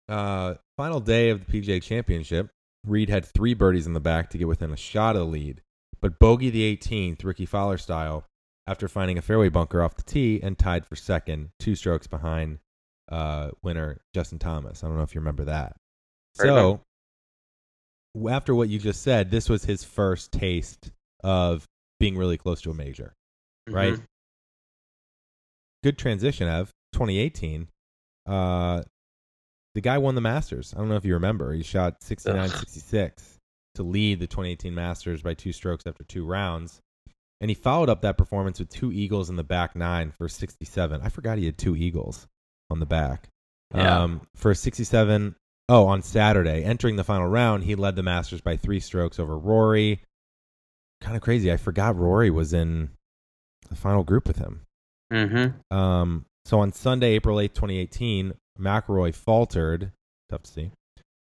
Uh, 0.10 0.56
final 0.78 1.00
day 1.00 1.30
of 1.30 1.46
the 1.46 1.62
PGA 1.62 1.82
Championship. 1.82 2.50
Reed 2.86 3.10
had 3.10 3.25
three 3.25 3.54
birdies 3.54 3.86
in 3.86 3.94
the 3.94 4.00
back 4.00 4.30
to 4.32 4.38
get 4.38 4.48
within 4.48 4.72
a 4.72 4.78
shot 4.78 5.16
of 5.16 5.22
the 5.22 5.28
lead, 5.28 5.62
but 6.01 6.18
bogey 6.20 6.50
the 6.50 6.75
18th, 6.75 7.24
Rickie 7.24 7.46
Fowler 7.46 7.78
style, 7.78 8.25
after 8.66 8.88
finding 8.88 9.18
a 9.18 9.22
fairway 9.22 9.50
bunker 9.50 9.84
off 9.84 9.96
the 9.96 10.04
tee 10.04 10.40
and 10.42 10.58
tied 10.58 10.86
for 10.86 10.96
second, 10.96 11.50
two 11.60 11.75
strokes 11.75 12.08
behind 12.08 12.58
uh, 13.12 13.51
winner 13.62 14.01
Justin 14.16 14.40
Thomas. 14.40 14.84
I 14.84 14.88
don't 14.88 14.98
know 14.98 15.04
if 15.04 15.13
you 15.13 15.22
remember 15.22 15.46
that. 15.46 15.75
So, 16.34 16.82
after 18.30 18.56
what 18.56 18.70
you 18.70 18.80
just 18.80 19.04
said, 19.04 19.30
this 19.30 19.48
was 19.48 19.63
his 19.66 19.84
first 19.84 20.32
taste 20.32 20.92
of 21.24 21.66
being 22.00 22.18
really 22.18 22.38
close 22.38 22.62
to 22.62 22.72
a 22.72 22.74
major 22.74 23.13
right? 23.70 24.00
Good 25.84 25.98
transition, 25.98 26.48
of 26.48 26.72
2018. 26.94 27.68
Uh, 28.28 28.84
the 29.74 29.82
guy 29.82 29.98
won 29.98 30.15
the 30.15 30.22
Masters. 30.22 30.74
I 30.76 30.80
don't 30.80 30.89
know 30.89 30.96
if 30.96 31.06
you 31.06 31.13
remember. 31.13 31.54
He 31.54 31.63
shot 31.63 32.04
69 32.04 32.50
66 32.50 33.38
to 33.76 33.84
lead 33.84 34.20
the 34.20 34.28
2018 34.28 34.76
Masters 34.76 35.22
by 35.22 35.34
two 35.34 35.54
strokes 35.54 35.88
after 35.88 36.04
two 36.04 36.26
rounds. 36.26 36.82
And 37.39 37.50
he 37.50 37.56
followed 37.56 37.89
up 37.89 38.02
that 38.02 38.17
performance 38.17 38.60
with 38.60 38.70
two 38.70 38.91
eagles 38.91 39.30
in 39.30 39.36
the 39.36 39.44
back 39.44 39.76
nine 39.76 40.12
for 40.12 40.28
67. 40.28 41.02
I 41.02 41.10
forgot 41.10 41.38
he 41.38 41.46
had 41.46 41.58
two 41.58 41.76
eagles 41.76 42.28
on 42.70 42.80
the 42.80 42.86
back. 42.86 43.30
Yeah. 43.74 44.04
Um, 44.04 44.22
for 44.36 44.54
67. 44.54 45.36
Oh, 45.70 45.88
on 45.88 46.02
Saturday, 46.02 46.63
entering 46.63 46.98
the 46.98 47.04
final 47.04 47.28
round, 47.28 47.63
he 47.63 47.76
led 47.76 47.96
the 47.96 48.04
Masters 48.04 48.41
by 48.41 48.58
three 48.58 48.82
strokes 48.82 49.20
over 49.20 49.38
Rory. 49.38 50.02
Kind 51.00 51.15
of 51.15 51.24
crazy. 51.24 51.52
I 51.52 51.58
forgot 51.58 51.98
Rory 51.98 52.30
was 52.30 52.54
in 52.54 52.89
the 53.70 53.76
final 53.76 54.04
group 54.04 54.28
with 54.28 54.38
him. 54.38 54.62
Mhm. 55.12 55.71
Um, 55.71 56.26
so 56.45 56.60
on 56.60 56.71
Sunday, 56.71 57.12
April 57.13 57.38
8th, 57.39 57.54
2018, 57.54 58.34
McIlroy 58.60 59.13
faltered. 59.13 59.91
Tough 60.30 60.43
to 60.43 60.52
see. 60.52 60.71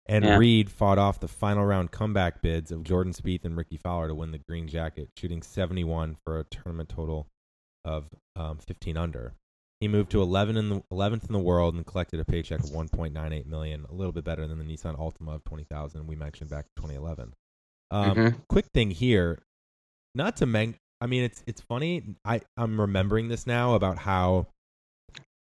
And 0.08 0.24
Yeah. 0.26 0.38
Reed 0.38 0.70
fought 0.70 0.98
off 1.00 1.20
the 1.20 1.28
final 1.28 1.66
round 1.66 1.92
comeback 1.92 2.42
bids 2.42 2.72
of 2.72 2.84
Jordan 2.84 3.14
Spieth 3.14 3.44
and 3.46 3.58
Rickie 3.58 3.78
Fowler 3.78 4.08
to 4.10 4.16
win 4.16 4.32
the 4.32 4.40
green 4.48 4.68
jacket, 4.68 5.10
shooting 5.18 5.42
71 5.42 6.16
for 6.16 6.40
a 6.40 6.44
tournament 6.44 6.90
total 6.90 7.28
of 7.84 8.10
um, 8.36 8.58
15 8.60 8.98
under. 8.98 9.34
He 9.80 9.88
moved 9.88 10.12
to 10.12 10.22
11 10.22 10.58
in 10.58 10.70
the 10.70 10.84
11th 10.92 11.26
in 11.28 11.34
the 11.34 11.40
world 11.40 11.76
and 11.76 11.86
collected 11.86 12.20
a 12.20 12.26
paycheck 12.26 12.62
of 12.62 12.70
1.98 12.72 13.46
million, 13.46 13.86
a 13.90 13.94
little 13.94 14.12
bit 14.14 14.24
better 14.24 14.48
than 14.48 14.58
the 14.60 14.64
Nissan 14.66 14.98
Altima 14.98 15.36
of 15.36 15.44
20,000 15.44 16.08
we 16.08 16.16
mentioned 16.16 16.50
back 16.50 16.66
in 16.78 16.82
2011. 16.84 17.34
Um, 17.92 18.16
Mhm. 18.16 18.48
Quick 18.48 18.68
thing 18.74 18.92
here, 18.92 19.42
not 20.16 20.38
to 20.38 20.46
men- 20.46 20.76
I 21.02 21.08
mean, 21.08 21.24
it's 21.24 21.44
it's 21.48 21.62
funny. 21.62 22.04
I 22.24 22.42
I'm 22.58 22.80
remembering 22.80 23.28
this 23.28 23.46
now 23.48 23.76
about 23.76 23.98
how 23.98 24.48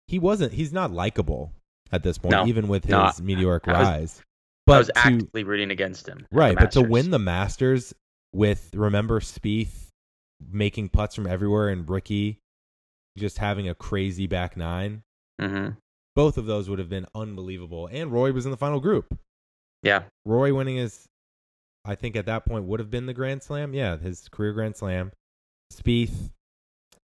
he 0.08 0.18
wasn't. 0.18 0.52
He's 0.52 0.72
not 0.72 0.92
likable 0.92 1.52
at 1.92 2.02
this 2.02 2.18
point, 2.18 2.32
No. 2.32 2.46
even 2.46 2.68
with 2.68 2.84
his 2.84 2.90
No, 2.92 3.10
meteoric 3.22 3.66
I 3.68 3.72
was- 3.78 3.88
rise. 3.88 4.22
I 4.68 4.78
was 4.78 4.86
to, 4.88 4.98
actively 4.98 5.44
rooting 5.44 5.70
against 5.70 6.08
him. 6.08 6.26
right, 6.32 6.56
but 6.58 6.72
to 6.72 6.82
win 6.82 7.10
the 7.12 7.20
Masters 7.20 7.94
with 8.32 8.74
remember 8.74 9.20
Spieth 9.20 9.90
making 10.50 10.88
putts 10.88 11.14
from 11.14 11.26
everywhere 11.28 11.68
and 11.68 11.88
Rickie 11.88 12.38
just 13.16 13.38
having 13.38 13.68
a 13.68 13.74
crazy 13.76 14.26
back 14.26 14.56
nine. 14.56 15.02
Mhm. 15.40 15.76
Both 16.16 16.36
of 16.36 16.46
those 16.46 16.68
would 16.68 16.80
have 16.80 16.88
been 16.88 17.06
unbelievable. 17.14 17.86
And 17.92 18.10
Roy 18.10 18.32
was 18.32 18.44
in 18.44 18.50
the 18.50 18.56
final 18.56 18.80
group. 18.80 19.06
Yeah. 19.84 20.04
Roy 20.24 20.52
winning 20.52 20.76
his, 20.76 21.06
I 21.84 21.94
think 21.94 22.16
at 22.16 22.26
that 22.26 22.44
point 22.44 22.64
would 22.64 22.80
have 22.80 22.90
been 22.90 23.06
the 23.06 23.14
Grand 23.14 23.42
Slam. 23.44 23.72
Yeah, 23.72 23.96
his 23.96 24.28
career 24.30 24.52
Grand 24.52 24.76
Slam. 24.76 25.12
Spieth 25.72 26.30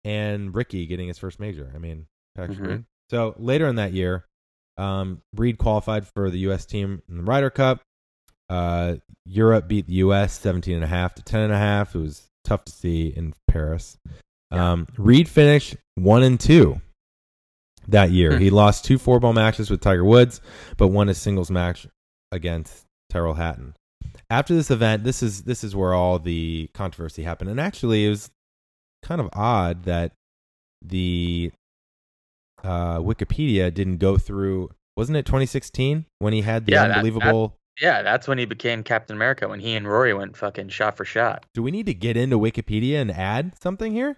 and 0.03 0.53
Rickie 0.55 0.85
getting 0.85 1.07
his 1.07 1.17
first 1.17 1.39
major. 1.39 1.71
I 1.73 1.77
mean, 1.79 2.07
Patrick 2.35 2.57
Mhm. 2.57 2.67
Reed. 2.67 2.85
So 3.09 3.35
later 3.37 3.67
in 3.67 3.75
that 3.75 3.93
year, 3.93 4.25
um, 4.77 5.21
Reed 5.35 5.57
qualified 5.57 6.07
for 6.07 6.29
the 6.29 6.39
U.S. 6.39 6.65
team 6.65 7.01
in 7.09 7.17
the 7.17 7.23
Ryder 7.23 7.49
Cup. 7.49 7.81
Uh, 8.49 8.95
Europe 9.25 9.67
beat 9.67 9.87
the 9.87 9.93
U.S. 9.95 10.39
17 10.39 10.75
and 10.75 10.83
a 10.83 10.87
half 10.87 11.15
to 11.15 11.21
10 11.23 11.41
and 11.41 11.53
a 11.53 11.57
half. 11.57 11.95
It 11.95 11.99
was 11.99 12.29
tough 12.43 12.63
to 12.65 12.71
see 12.71 13.07
in 13.07 13.33
Paris. 13.49 13.97
Yeah. 14.51 14.71
Um, 14.71 14.87
Reed 14.97 15.27
finished 15.27 15.75
one 15.95 16.23
and 16.23 16.39
two 16.39 16.79
that 17.87 18.11
year. 18.11 18.33
Hmm. 18.35 18.41
He 18.41 18.49
lost 18.49 18.85
two 18.85 18.97
four 18.97 19.19
ball 19.19 19.33
matches 19.33 19.69
with 19.69 19.81
Tiger 19.81 20.05
Woods, 20.05 20.39
but 20.77 20.87
won 20.87 21.09
a 21.09 21.13
singles 21.13 21.51
match 21.51 21.87
against 22.31 22.85
Tyrrell 23.09 23.33
Hatton. 23.33 23.73
After 24.29 24.53
this 24.53 24.71
event, 24.71 25.03
this 25.03 25.21
is 25.21 25.43
this 25.43 25.63
is 25.63 25.75
where 25.75 25.93
all 25.93 26.19
the 26.19 26.69
controversy 26.73 27.23
happened, 27.23 27.49
and 27.49 27.59
actually, 27.59 28.05
it 28.05 28.09
was 28.09 28.29
kind 29.03 29.21
of 29.21 29.29
odd 29.33 29.83
that 29.83 30.11
the 30.81 31.51
uh, 32.63 32.97
Wikipedia 32.99 33.73
didn't 33.73 33.97
go 33.97 34.17
through. 34.17 34.69
Wasn't 34.95 35.15
it 35.15 35.25
2016 35.25 36.05
when 36.19 36.33
he 36.33 36.41
had 36.41 36.65
the 36.65 36.71
Yeah, 36.73 36.83
that- 36.83 36.87
that- 36.87 36.97
unbelievable? 36.97 37.53
Yeah, 37.79 38.01
that's 38.01 38.27
when 38.27 38.39
he 38.39 38.45
became 38.45 38.81
Captain 38.83 39.15
America 39.15 39.47
when 39.47 39.59
he 39.59 39.75
and 39.75 39.87
Rory 39.87 40.11
went 40.11 40.35
fucking 40.35 40.69
shot 40.69 40.97
for 40.97 41.05
shot. 41.05 41.45
Do 41.53 41.61
we 41.61 41.69
need 41.69 41.85
to 41.85 41.93
get 41.93 42.17
into 42.17 42.39
Wikipedia 42.39 42.99
and 42.99 43.11
add 43.11 43.53
something 43.61 43.91
here? 43.93 44.17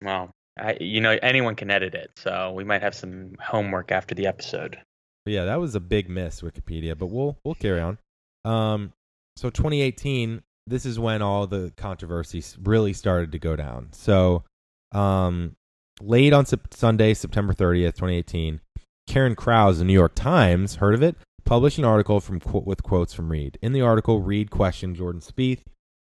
Well, 0.00 0.30
I, 0.56 0.76
you 0.80 1.00
know, 1.00 1.18
anyone 1.20 1.56
can 1.56 1.72
edit 1.72 1.96
it, 1.96 2.12
so 2.16 2.52
we 2.52 2.62
might 2.62 2.82
have 2.82 2.94
some 2.94 3.32
homework 3.40 3.90
after 3.90 4.14
the 4.14 4.28
episode. 4.28 4.78
But 5.24 5.32
yeah, 5.32 5.44
that 5.46 5.56
was 5.58 5.74
a 5.74 5.80
big 5.80 6.08
miss, 6.08 6.40
Wikipedia, 6.40 6.96
but 6.96 7.06
we'll 7.06 7.36
we'll 7.44 7.56
carry 7.56 7.80
on. 7.80 7.98
Um, 8.44 8.92
so 9.36 9.50
2018, 9.50 10.43
this 10.66 10.86
is 10.86 10.98
when 10.98 11.22
all 11.22 11.46
the 11.46 11.72
controversies 11.76 12.56
really 12.62 12.92
started 12.92 13.32
to 13.32 13.38
go 13.38 13.56
down. 13.56 13.88
So, 13.92 14.44
um, 14.92 15.56
late 16.00 16.32
on 16.32 16.46
Sunday, 16.70 17.14
September 17.14 17.52
30th, 17.52 17.94
2018, 17.94 18.60
Karen 19.06 19.34
Crouse, 19.34 19.78
the 19.78 19.84
New 19.84 19.92
York 19.92 20.14
Times, 20.14 20.76
heard 20.76 20.94
of 20.94 21.02
it, 21.02 21.16
published 21.44 21.78
an 21.78 21.84
article 21.84 22.20
from 22.20 22.40
qu- 22.40 22.62
with 22.64 22.82
quotes 22.82 23.12
from 23.12 23.30
Reed. 23.30 23.58
In 23.60 23.72
the 23.72 23.82
article, 23.82 24.20
Reed 24.20 24.50
questioned 24.50 24.96
Jordan 24.96 25.20
Spieth 25.20 25.60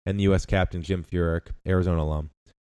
and 0.06 0.18
the 0.18 0.24
U.S. 0.24 0.46
captain 0.46 0.82
Jim 0.82 1.04
Furyk, 1.04 1.50
Arizona 1.68 2.02
alum, 2.02 2.32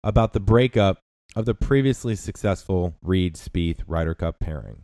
about 0.03 0.33
the 0.33 0.41
breakup 0.41 0.99
of 1.37 1.45
the 1.45 1.55
previously 1.55 2.17
successful 2.17 2.97
Reed 3.03 3.37
Spieth 3.37 3.83
Ryder 3.87 4.15
Cup 4.15 4.41
pairing. 4.41 4.83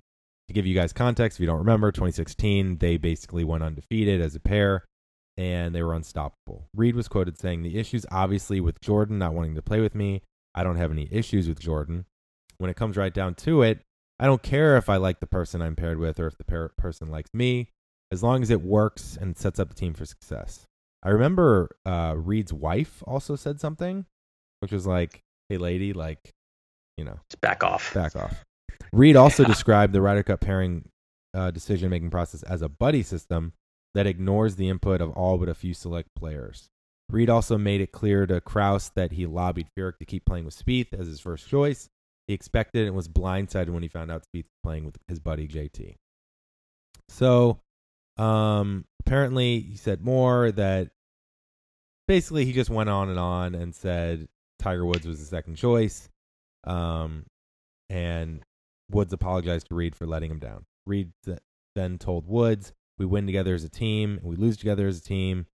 To 0.49 0.55
give 0.55 0.67
you 0.67 0.75
guys 0.75 0.93
context, 0.93 1.37
if 1.37 1.41
you 1.41 1.47
don't 1.47 1.59
remember, 1.59 1.91
2016, 1.91 2.79
they 2.79 2.99
basically 2.99 3.45
went 3.45 3.65
undefeated 3.65 4.21
as 4.21 4.37
a 4.37 4.41
pair 4.41 4.85
and 5.37 5.75
they 5.75 5.83
were 5.83 5.95
unstoppable. 5.95 6.69
Reed 6.75 6.95
was 6.95 7.09
quoted 7.09 7.39
saying, 7.39 7.63
The 7.63 7.79
issues 7.79 8.07
obviously 8.11 8.61
with 8.61 8.81
Jordan 8.81 9.19
not 9.19 9.35
wanting 9.35 9.55
to 9.55 9.63
play 9.63 9.81
with 9.81 9.95
me. 9.95 10.23
I 10.55 10.63
don't 10.65 10.77
have 10.77 10.91
any 10.93 11.09
issues 11.11 11.49
with 11.49 11.59
Jordan. 11.61 12.05
When 12.59 12.71
it 12.71 12.77
comes 12.77 12.97
right 12.97 13.13
down 13.13 13.35
to 13.37 13.63
it, 13.63 13.81
I 14.21 14.27
don't 14.27 14.43
care 14.43 14.77
if 14.77 14.89
I 14.89 14.97
like 14.97 15.21
the 15.21 15.27
person 15.27 15.61
I'm 15.61 15.75
paired 15.75 15.99
with 15.99 16.21
or 16.21 16.29
if 16.29 16.39
the 16.39 16.45
pair- 16.45 16.71
person 16.79 17.09
likes 17.11 17.31
me, 17.35 17.71
as 18.13 18.23
long 18.23 18.43
as 18.43 18.51
it 18.51 18.63
works 18.63 19.19
and 19.21 19.37
sets 19.37 19.59
up 19.59 19.69
the 19.69 19.75
team 19.75 19.93
for 19.93 20.05
success. 20.05 20.65
I 21.03 21.11
remember 21.11 21.77
uh, 21.85 22.15
Reed's 22.17 22.53
wife 22.53 23.03
also 23.07 23.37
said 23.37 23.61
something 23.61 24.07
which 24.61 24.73
was 24.73 24.87
like, 24.87 25.21
"Hey, 25.51 25.59
lady, 25.59 25.93
like, 25.93 26.31
you 26.97 27.05
know, 27.05 27.19
Just 27.29 27.43
back 27.43 27.63
off. 27.63 27.93
back 27.93 28.17
off." 28.17 28.43
Reed 28.93 29.15
also 29.15 29.45
described 29.55 29.93
the 29.93 30.01
Ryder 30.01 30.23
Cup 30.23 30.41
pairing 30.41 30.89
uh, 31.35 31.51
decision-making 31.51 32.09
process 32.09 32.43
as 32.45 32.63
a 32.63 32.69
buddy 32.71 33.03
system 33.03 33.53
that 33.95 34.07
ignores 34.07 34.57
the 34.57 34.69
input 34.69 35.01
of 35.01 35.11
all 35.11 35.39
but 35.39 35.49
a 35.49 35.55
few 35.55 35.75
select 35.75 36.09
players. 36.17 36.69
Reed 37.11 37.31
also 37.31 37.59
made 37.59 37.81
it 37.81 37.93
clear 37.93 38.27
to 38.27 38.41
Crouse 38.41 38.91
that 38.91 39.13
he 39.13 39.27
lobbied 39.27 39.69
Furyk 39.77 39.99
to 39.99 40.05
keep 40.05 40.25
playing 40.25 40.45
with 40.45 40.57
Spieth 40.57 40.93
as 40.93 41.07
his 41.07 41.21
first 41.21 41.49
choice. 41.49 41.89
He 42.27 42.35
expected 42.35 42.87
and 42.87 42.97
was 42.97 43.09
blindsided 43.09 43.69
when 43.69 43.83
he 43.83 43.89
found 43.89 44.11
out 44.11 44.23
Spieth 44.23 44.45
was 44.45 44.61
playing 44.63 44.85
with 44.87 44.97
his 45.09 45.21
buddy 45.21 45.47
JT. 45.47 45.97
So, 47.11 47.61
um, 48.17 48.87
apparently, 49.01 49.61
he 49.61 49.77
said 49.77 50.03
more 50.03 50.51
that 50.53 50.91
basically 52.09 52.47
he 52.47 52.53
just 52.53 52.71
went 52.71 52.89
on 52.89 53.11
and 53.11 53.19
on 53.19 53.55
and 53.55 53.75
said 53.75 54.27
Tiger 54.59 54.87
Woods 54.87 55.07
was 55.07 55.19
the 55.19 55.27
second 55.27 55.57
choice. 55.57 56.09
Um, 56.65 57.27
and 57.91 58.43
Woods 58.91 59.13
apologized 59.13 59.69
to 59.69 59.75
Reed 59.75 59.95
for 59.95 60.07
letting 60.07 60.31
him 60.31 60.39
down. 60.39 60.65
Reed 60.87 61.13
th- 61.25 61.39
then 61.75 61.99
told 61.99 62.27
Woods, 62.27 62.73
"We 62.99 63.07
win 63.07 63.27
together 63.27 63.55
as 63.55 63.65
a 63.65 63.69
team, 63.69 64.19
and 64.19 64.25
we 64.25 64.37
lose 64.37 64.57
together 64.57 64.87
as 64.87 64.99
a 64.99 65.03
team." 65.03 65.47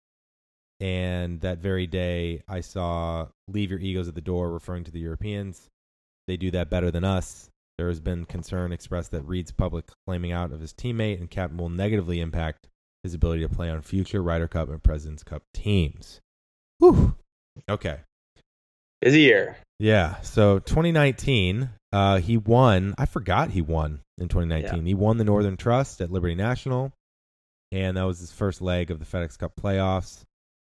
And 0.79 1.41
that 1.41 1.59
very 1.59 1.87
day, 1.87 2.43
I 2.47 2.61
saw 2.61 3.27
"Leave 3.47 3.71
your 3.71 3.79
egos 3.79 4.07
at 4.07 4.15
the 4.15 4.21
door," 4.21 4.51
referring 4.51 4.85
to 4.85 4.91
the 4.91 4.99
Europeans. 4.99 5.69
They 6.27 6.37
do 6.37 6.51
that 6.51 6.69
better 6.69 6.91
than 6.91 7.03
us. 7.03 7.49
There 7.77 7.87
has 7.87 8.01
been 8.01 8.25
concern 8.25 8.71
expressed 8.71 9.11
that 9.11 9.23
Reed's 9.23 9.51
public 9.51 9.85
claiming 10.05 10.31
out 10.31 10.51
of 10.51 10.59
his 10.59 10.73
teammate 10.73 11.19
and 11.19 11.29
captain 11.29 11.57
will 11.57 11.69
negatively 11.69 12.19
impact 12.19 12.67
his 13.03 13.13
ability 13.13 13.41
to 13.43 13.49
play 13.49 13.69
on 13.69 13.81
future 13.81 14.21
Ryder 14.21 14.47
Cup 14.47 14.69
and 14.69 14.83
Presidents 14.83 15.23
Cup 15.23 15.43
teams. 15.53 16.19
Whew. 16.79 17.15
Okay. 17.69 17.99
Busy 19.01 19.21
year. 19.21 19.57
Yeah. 19.79 20.19
So 20.21 20.59
2019, 20.59 21.69
uh, 21.93 22.17
he 22.17 22.37
won. 22.37 22.95
I 22.97 23.05
forgot 23.05 23.51
he 23.51 23.61
won 23.61 24.01
in 24.17 24.27
2019. 24.27 24.85
He 24.85 24.93
won 24.93 25.17
the 25.17 25.23
Northern 25.23 25.57
Trust 25.57 26.01
at 26.01 26.11
Liberty 26.11 26.35
National, 26.35 26.91
and 27.71 27.97
that 27.97 28.03
was 28.03 28.19
his 28.19 28.31
first 28.31 28.61
leg 28.61 28.91
of 28.91 28.99
the 28.99 29.05
FedEx 29.05 29.37
Cup 29.37 29.53
playoffs. 29.55 30.23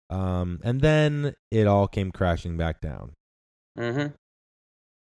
Um, 0.09 0.59
and 0.63 0.81
then 0.81 1.35
it 1.51 1.67
all 1.67 1.87
came 1.87 2.11
crashing 2.11 2.57
back 2.57 2.81
down. 2.81 3.13
Mm-hmm. 3.77 4.13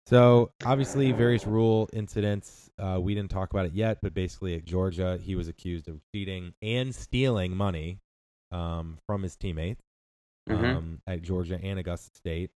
So 0.07 0.51
obviously, 0.65 1.13
various 1.13 1.47
rule 1.47 1.89
incidents. 1.93 2.69
Uh, 2.79 2.99
we 3.01 3.15
didn't 3.15 3.31
talk 3.31 3.51
about 3.53 3.67
it 3.67 3.73
yet, 3.73 3.99
but 4.03 4.13
basically 4.13 4.55
at 4.57 4.65
Georgia, 4.65 5.19
he 5.23 5.37
was 5.37 5.49
accused 5.49 5.89
of 5.89 6.01
cheating 6.15 6.53
and 6.63 6.95
stealing 6.95 7.57
money 7.57 8.01
um, 8.51 8.99
from 9.07 9.23
his 9.23 9.37
teammates 9.37 9.81
Mhm. 10.49 10.77
um, 10.77 11.03
at 11.07 11.23
Georgia 11.23 11.61
and 11.63 11.79
Augusta 11.79 12.11
State, 12.17 12.51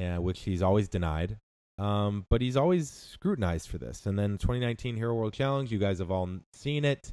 uh, 0.00 0.16
which 0.16 0.40
he's 0.40 0.62
always 0.62 0.88
denied. 0.88 1.38
Um, 1.78 2.26
but 2.30 2.40
he's 2.40 2.56
always 2.56 2.90
scrutinized 2.90 3.68
for 3.68 3.78
this. 3.78 4.06
And 4.06 4.18
then 4.18 4.38
2019 4.38 4.96
Hero 4.96 5.14
World 5.14 5.32
Challenge, 5.34 5.70
you 5.70 5.78
guys 5.78 5.98
have 5.98 6.10
all 6.10 6.28
seen 6.52 6.84
it. 6.84 7.12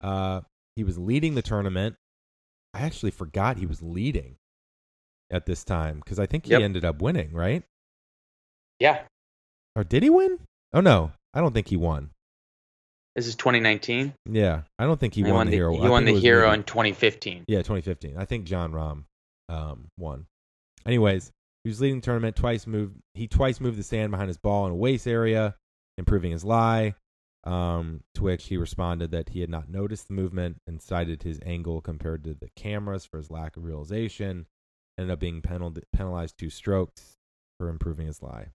Uh, 0.00 0.42
he 0.80 0.84
was 0.84 0.96
leading 0.96 1.34
the 1.34 1.42
tournament. 1.42 1.94
I 2.72 2.80
actually 2.80 3.10
forgot 3.10 3.58
he 3.58 3.66
was 3.66 3.82
leading 3.82 4.36
at 5.30 5.44
this 5.44 5.62
time 5.62 5.98
because 6.02 6.18
I 6.18 6.24
think 6.24 6.46
he 6.46 6.52
Yep. 6.52 6.62
ended 6.62 6.84
up 6.86 7.02
winning, 7.02 7.34
right? 7.34 7.62
Yeah. 8.78 9.02
Or 9.76 9.84
did 9.84 10.02
he 10.02 10.08
win? 10.08 10.38
Oh 10.72 10.80
no, 10.80 11.12
I 11.34 11.40
don't 11.42 11.52
think 11.52 11.68
he 11.68 11.76
won. 11.76 12.12
This 13.14 13.26
is 13.26 13.34
2019. 13.36 14.14
Yeah, 14.24 14.62
I 14.78 14.84
don't 14.86 14.98
think 14.98 15.12
he, 15.12 15.22
won, 15.22 15.34
won 15.34 15.46
the 15.48 15.52
hero. 15.56 15.72
he 15.74 15.86
won 15.86 16.06
the 16.06 16.18
hero 16.18 16.46
maybe- 16.48 16.60
in 16.60 16.64
2015. 16.64 17.44
Yeah, 17.46 17.58
2015. 17.58 18.16
I 18.16 18.24
think 18.24 18.46
Jon 18.46 18.72
Rahm 18.72 19.04
um, 19.50 19.88
won. 19.98 20.24
Anyways, 20.86 21.30
he 21.62 21.68
was 21.68 21.78
leading 21.82 22.00
the 22.00 22.04
tournament 22.06 22.36
twice. 22.36 22.66
Moved 22.66 22.96
he 23.12 23.28
twice 23.28 23.60
moved 23.60 23.76
the 23.78 23.82
sand 23.82 24.12
behind 24.12 24.28
his 24.28 24.38
ball 24.38 24.64
in 24.64 24.72
a 24.72 24.76
waste 24.76 25.06
area, 25.06 25.56
improving 25.98 26.30
his 26.32 26.42
lie. 26.42 26.94
Um, 27.44 28.02
to 28.14 28.22
which 28.24 28.48
he 28.48 28.58
responded 28.58 29.12
that 29.12 29.30
he 29.30 29.40
had 29.40 29.48
not 29.48 29.70
noticed 29.70 30.08
the 30.08 30.14
movement 30.14 30.60
and 30.66 30.82
cited 30.82 31.22
his 31.22 31.40
angle 31.44 31.80
compared 31.80 32.22
to 32.24 32.34
the 32.34 32.50
cameras 32.54 33.06
for 33.06 33.16
his 33.16 33.30
lack 33.30 33.56
of 33.56 33.64
realization. 33.64 34.46
Ended 34.98 35.12
up 35.12 35.20
being 35.20 35.40
penal- 35.40 35.74
penalized 35.94 36.36
two 36.36 36.50
strokes 36.50 37.16
for 37.58 37.70
improving 37.70 38.06
his 38.06 38.22
lie. 38.22 38.48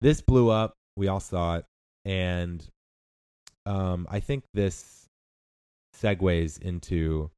This 0.00 0.22
blew 0.22 0.48
up. 0.48 0.74
We 0.96 1.08
all 1.08 1.20
saw 1.20 1.56
it, 1.56 1.66
and 2.06 2.66
um, 3.66 4.06
I 4.10 4.20
think 4.20 4.44
this 4.54 5.08
segues 5.94 6.60
into 6.60 7.30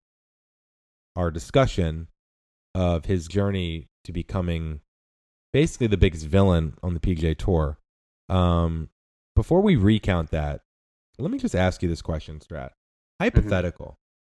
our 1.17 1.31
discussion 1.31 2.09
of 2.75 3.07
his 3.07 3.27
journey 3.27 3.89
to 4.05 4.13
becoming 4.13 4.81
basically 5.53 5.87
the 5.87 5.97
biggest 5.97 6.27
villain 6.27 6.75
on 6.83 6.95
the 6.95 7.01
PGA 7.01 7.37
Tour. 7.37 7.79
Um, 8.29 8.91
before 9.35 9.61
we 9.61 9.77
recount 9.77 10.31
that, 10.31 10.61
let 11.19 11.31
me 11.31 11.39
just 11.39 11.55
ask 11.55 11.83
you 11.83 11.89
this 11.89 12.03
question, 12.03 12.41
Strat. 12.41 12.71
Hypothetical. 13.21 13.97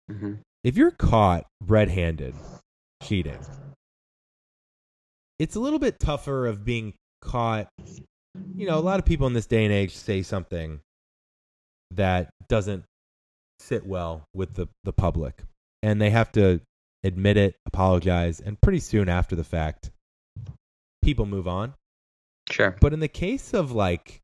Mm-hmm. 0.09 0.33
If 0.63 0.77
you're 0.77 0.91
caught 0.91 1.45
red 1.65 1.89
handed 1.89 2.35
cheating, 3.03 3.39
it's 5.39 5.55
a 5.55 5.59
little 5.59 5.79
bit 5.79 5.99
tougher 5.99 6.47
of 6.47 6.65
being 6.65 6.93
caught. 7.21 7.67
You 8.55 8.67
know, 8.67 8.77
a 8.77 8.79
lot 8.79 8.99
of 8.99 9.05
people 9.05 9.27
in 9.27 9.33
this 9.33 9.45
day 9.45 9.65
and 9.65 9.73
age 9.73 9.95
say 9.95 10.21
something 10.21 10.79
that 11.91 12.29
doesn't 12.47 12.85
sit 13.59 13.85
well 13.85 14.23
with 14.33 14.53
the, 14.53 14.67
the 14.83 14.93
public. 14.93 15.43
And 15.83 16.01
they 16.01 16.09
have 16.09 16.31
to 16.33 16.61
admit 17.03 17.37
it, 17.37 17.55
apologize, 17.65 18.39
and 18.39 18.59
pretty 18.61 18.79
soon 18.79 19.09
after 19.09 19.35
the 19.35 19.43
fact, 19.43 19.91
people 21.01 21.25
move 21.25 21.47
on. 21.47 21.73
Sure. 22.49 22.75
But 22.79 22.93
in 22.93 22.99
the 22.99 23.07
case 23.07 23.53
of 23.53 23.71
like, 23.71 24.20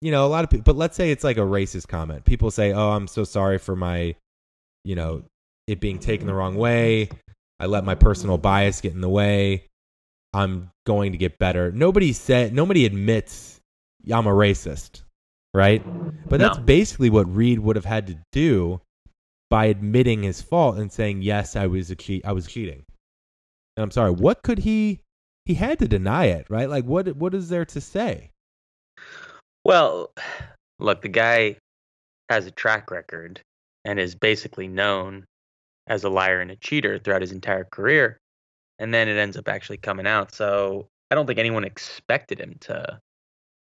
you 0.00 0.10
know, 0.10 0.26
a 0.26 0.28
lot 0.28 0.44
of 0.44 0.50
people, 0.50 0.64
but 0.64 0.76
let's 0.76 0.96
say 0.96 1.10
it's 1.10 1.24
like 1.24 1.38
a 1.38 1.40
racist 1.40 1.88
comment. 1.88 2.24
People 2.24 2.50
say, 2.50 2.72
oh, 2.72 2.90
I'm 2.90 3.06
so 3.06 3.24
sorry 3.24 3.58
for 3.58 3.74
my, 3.74 4.14
you 4.84 4.94
know, 4.94 5.22
it 5.66 5.80
being 5.80 5.98
taken 5.98 6.26
the 6.26 6.34
wrong 6.34 6.56
way. 6.56 7.08
I 7.58 7.66
let 7.66 7.84
my 7.84 7.94
personal 7.94 8.38
bias 8.38 8.80
get 8.80 8.92
in 8.92 9.00
the 9.00 9.08
way. 9.08 9.64
I'm 10.32 10.70
going 10.84 11.12
to 11.12 11.18
get 11.18 11.38
better. 11.38 11.72
Nobody 11.72 12.12
said, 12.12 12.52
nobody 12.52 12.84
admits 12.84 13.60
I'm 14.12 14.26
a 14.26 14.30
racist, 14.30 15.02
right? 15.54 15.82
But 16.28 16.40
that's 16.40 16.58
basically 16.58 17.10
what 17.10 17.34
Reed 17.34 17.58
would 17.58 17.76
have 17.76 17.86
had 17.86 18.06
to 18.08 18.18
do 18.32 18.80
by 19.48 19.66
admitting 19.66 20.22
his 20.22 20.42
fault 20.42 20.76
and 20.76 20.92
saying, 20.92 21.22
yes, 21.22 21.56
I 21.56 21.66
was 21.66 21.90
a 21.90 21.96
cheat. 21.96 22.26
I 22.26 22.32
was 22.32 22.46
cheating. 22.46 22.84
And 23.76 23.82
I'm 23.82 23.90
sorry. 23.90 24.10
What 24.10 24.42
could 24.42 24.58
he? 24.58 25.00
He 25.46 25.54
had 25.54 25.78
to 25.78 25.88
deny 25.88 26.26
it, 26.26 26.46
right? 26.50 26.68
Like, 26.68 26.84
what? 26.84 27.16
What 27.16 27.34
is 27.34 27.48
there 27.48 27.64
to 27.64 27.80
say? 27.80 28.30
Well, 29.66 30.12
look, 30.78 31.02
the 31.02 31.08
guy 31.08 31.56
has 32.30 32.46
a 32.46 32.52
track 32.52 32.90
record 32.90 33.40
and 33.84 33.98
is 33.98 34.14
basically 34.14 34.68
known 34.68 35.24
as 35.88 36.04
a 36.04 36.08
liar 36.08 36.40
and 36.40 36.50
a 36.50 36.56
cheater 36.56 36.98
throughout 36.98 37.20
his 37.20 37.32
entire 37.32 37.64
career. 37.64 38.18
And 38.78 38.94
then 38.94 39.08
it 39.08 39.16
ends 39.16 39.36
up 39.36 39.48
actually 39.48 39.78
coming 39.78 40.06
out. 40.06 40.34
So 40.34 40.86
I 41.10 41.14
don't 41.14 41.26
think 41.26 41.38
anyone 41.38 41.64
expected 41.64 42.40
him 42.40 42.56
to 42.60 43.00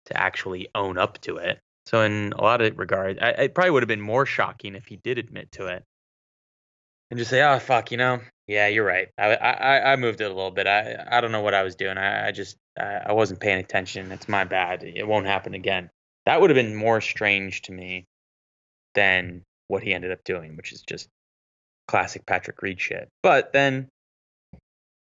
to 0.06 0.18
actually 0.18 0.68
own 0.76 0.98
up 0.98 1.20
to 1.22 1.38
it. 1.38 1.60
So 1.86 2.02
in 2.02 2.34
a 2.34 2.42
lot 2.42 2.62
of 2.62 2.78
regards, 2.78 3.20
I, 3.22 3.30
it 3.30 3.56
probably 3.56 3.72
would 3.72 3.84
have 3.84 3.88
been 3.88 4.02
more 4.02 4.26
shocking 4.26 4.76
if 4.76 4.86
he 4.88 4.98
did 4.98 5.18
admit 5.18 5.52
to 5.54 5.68
it 5.68 5.84
and 7.10 7.18
just 7.18 7.30
say, 7.30 7.42
"Oh 7.42 7.60
fuck, 7.60 7.92
you 7.92 7.98
know, 7.98 8.20
yeah, 8.48 8.68
you're 8.68 8.86
right. 8.86 9.10
I 9.18 9.36
I, 9.36 9.94
I 9.94 9.96
moved 9.96 10.22
it 10.22 10.26
a 10.26 10.34
little 10.34 10.52
bit. 10.52 10.68
I 10.68 11.04
I 11.10 11.22
don't 11.22 11.32
know 11.32 11.42
what 11.42 11.54
I 11.54 11.64
was 11.64 11.76
doing. 11.76 11.98
I, 11.98 12.28
I 12.28 12.32
just 12.32 12.58
I, 12.80 13.02
I 13.08 13.12
wasn't 13.14 13.40
paying 13.40 13.60
attention. 13.60 14.12
It's 14.12 14.30
my 14.30 14.44
bad. 14.44 14.84
It 14.84 15.08
won't 15.08 15.26
happen 15.26 15.54
again." 15.54 15.90
That 16.26 16.40
would 16.40 16.50
have 16.50 16.56
been 16.56 16.76
more 16.76 17.02
strange 17.02 17.64
to 17.64 17.74
me 17.74 18.06
than 18.96 19.44
what 19.68 19.84
he 19.84 19.94
ended 19.94 20.12
up 20.12 20.24
doing, 20.24 20.56
which 20.56 20.72
is 20.72 20.82
just 20.82 21.10
classic 21.88 22.26
Patrick 22.26 22.62
Reed 22.62 22.80
shit. 22.80 23.10
But 23.22 23.52
then 23.52 23.90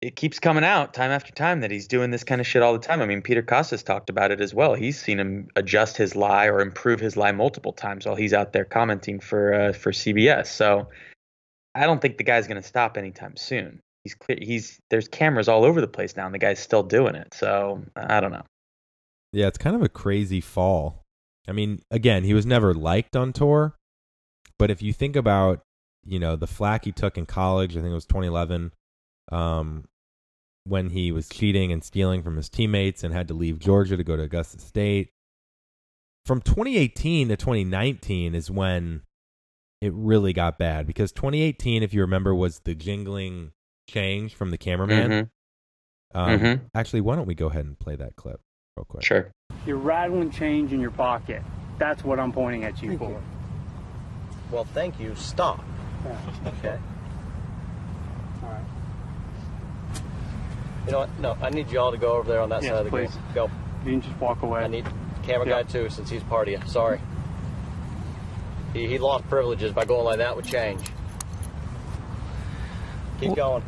it 0.02 0.16
keeps 0.16 0.40
coming 0.40 0.64
out 0.64 0.94
time 0.94 1.10
after 1.10 1.32
time 1.32 1.62
that 1.62 1.72
he's 1.72 1.88
doing 1.88 2.12
this 2.12 2.24
kind 2.24 2.40
of 2.40 2.46
shit 2.46 2.62
all 2.62 2.74
the 2.74 2.80
time. 2.80 3.02
I 3.02 3.08
mean, 3.08 3.22
Peter 3.22 3.42
Kostis 3.42 3.84
talked 3.84 4.10
about 4.10 4.32
it 4.32 4.42
as 4.42 4.54
well. 4.54 4.76
He's 4.76 5.02
seen 5.02 5.20
him 5.20 5.48
adjust 5.56 5.98
his 5.98 6.16
lie 6.16 6.46
or 6.48 6.62
improve 6.62 7.00
his 7.00 7.18
lie 7.18 7.32
multiple 7.32 7.74
times 7.74 8.06
while 8.06 8.16
he's 8.16 8.34
out 8.34 8.54
there 8.54 8.66
commenting 8.66 9.20
for 9.20 9.54
uh, 9.54 9.74
for 9.74 9.92
CBS. 9.92 10.48
So 10.48 10.90
I 11.78 11.86
don't 11.86 12.02
think 12.02 12.18
the 12.18 12.24
guy's 12.24 12.48
going 12.48 12.62
to 12.62 12.68
stop 12.68 12.98
anytime 12.98 13.38
soon. 13.38 13.82
He's 14.04 14.16
clear. 14.16 14.38
He's 14.42 14.80
there's 14.90 15.08
cameras 15.08 15.48
all 15.48 15.64
over 15.64 15.82
the 15.82 15.88
place 15.88 16.16
now, 16.16 16.26
and 16.26 16.34
the 16.34 16.40
guy's 16.40 16.60
still 16.60 16.84
doing 16.84 17.16
it. 17.16 17.34
So 17.34 17.84
I 17.96 18.20
don't 18.20 18.32
know. 18.32 18.44
Yeah, 19.32 19.48
it's 19.48 19.58
kind 19.58 19.76
of 19.76 19.82
a 19.82 19.90
crazy 19.90 20.42
fall. 20.42 21.04
I 21.48 21.52
mean, 21.52 21.82
again, 21.92 22.24
he 22.24 22.34
was 22.34 22.46
never 22.46 22.74
liked 22.74 23.16
on 23.16 23.34
tour, 23.34 23.76
but 24.58 24.72
if 24.72 24.82
you 24.82 24.94
think 24.94 25.16
about, 25.16 25.62
you 26.06 26.20
know, 26.20 26.36
the 26.36 26.48
flack 26.48 26.86
he 26.86 26.92
took 26.92 27.18
in 27.18 27.26
college, 27.26 27.72
I 27.78 27.82
think 27.82 27.92
it 27.92 27.96
was 27.96 28.06
2011, 28.06 28.72
um, 29.32 29.86
when 30.64 30.90
he 30.90 31.12
was 31.12 31.30
cheating 31.30 31.72
and 31.72 31.84
stealing 31.84 32.24
from 32.24 32.36
his 32.36 32.50
teammates 32.50 33.04
and 33.04 33.14
had 33.14 33.28
to 33.30 33.34
leave 33.34 33.60
Georgia 33.60 33.96
to 33.96 34.04
go 34.04 34.18
to 34.18 34.24
Augusta 34.24 34.60
State. 34.60 35.10
From 36.26 36.42
2018 36.42 37.30
to 37.30 37.38
2019 37.38 38.36
is 38.36 38.52
when 38.52 39.04
it 39.82 39.94
really 39.94 40.34
got 40.34 40.58
bad 40.58 40.88
because 40.88 41.12
2018, 41.12 41.84
if 41.84 41.94
you 41.94 42.02
remember, 42.02 42.34
was 42.34 42.60
the 42.60 42.74
jingling 42.76 43.52
change 43.90 44.34
from 44.36 44.52
the 44.52 44.58
cameraman. 44.58 45.12
Mhm. 45.12 45.30
Um, 46.16 46.40
Mhm. 46.40 46.62
Actually, 46.74 47.02
why 47.02 47.16
don't 47.16 47.28
we 47.28 47.36
go 47.36 47.48
ahead 47.48 47.66
and 47.66 47.78
play 47.78 47.96
that 47.96 48.16
clip 48.16 48.40
real 48.76 48.86
quick? 48.86 49.04
Sure. 49.04 49.32
You're 49.66 49.78
rattling 49.78 50.32
change 50.32 50.74
in 50.74 50.80
your 50.80 50.92
pocket. 50.92 51.44
That's 51.78 52.04
what 52.04 52.20
I'm 52.20 52.32
pointing 52.32 52.64
at 52.64 52.82
you 52.82 52.90
Thank 52.90 53.00
for. 53.02 53.10
you. 53.12 53.22
Well, 54.52 54.64
thank 54.66 55.00
you. 55.00 55.14
Stop. 55.16 55.64
Yeah. 56.06 56.18
Okay. 56.60 56.80
All 58.44 58.50
right. 58.50 58.64
You 60.86 60.92
know 60.94 61.00
what? 61.00 61.20
No, 61.20 61.38
I 61.42 61.50
need 61.50 61.70
you 61.70 61.80
all 61.80 61.92
to 61.92 61.98
go 61.98 62.14
over 62.14 62.30
there 62.32 62.40
on 62.42 62.50
that 62.50 62.64
Yes, 62.64 62.72
side 62.72 62.80
of 62.80 62.86
the 62.86 62.90
please. 62.92 63.12
game. 63.14 63.24
Go. 63.36 63.50
You 63.86 63.92
can 63.92 64.02
just 64.02 64.20
walk 64.22 64.42
away. 64.42 64.62
I 64.64 64.68
need 64.68 64.86
camera 65.24 65.46
Yeah. 65.48 65.62
guy 65.62 65.64
too, 65.64 65.90
since 65.90 66.10
he's 66.10 66.24
part 66.24 66.48
of 66.48 66.54
you. 66.54 66.60
Sorry. 66.68 67.00
He, 68.78 68.86
he 68.86 69.00
lost 69.00 69.28
privileges 69.28 69.74
by 69.74 69.86
going 69.86 70.06
like 70.06 70.20
that 70.20 70.36
with 70.38 70.46
change. 70.46 70.82
Keep 73.20 73.36
going. 73.36 73.64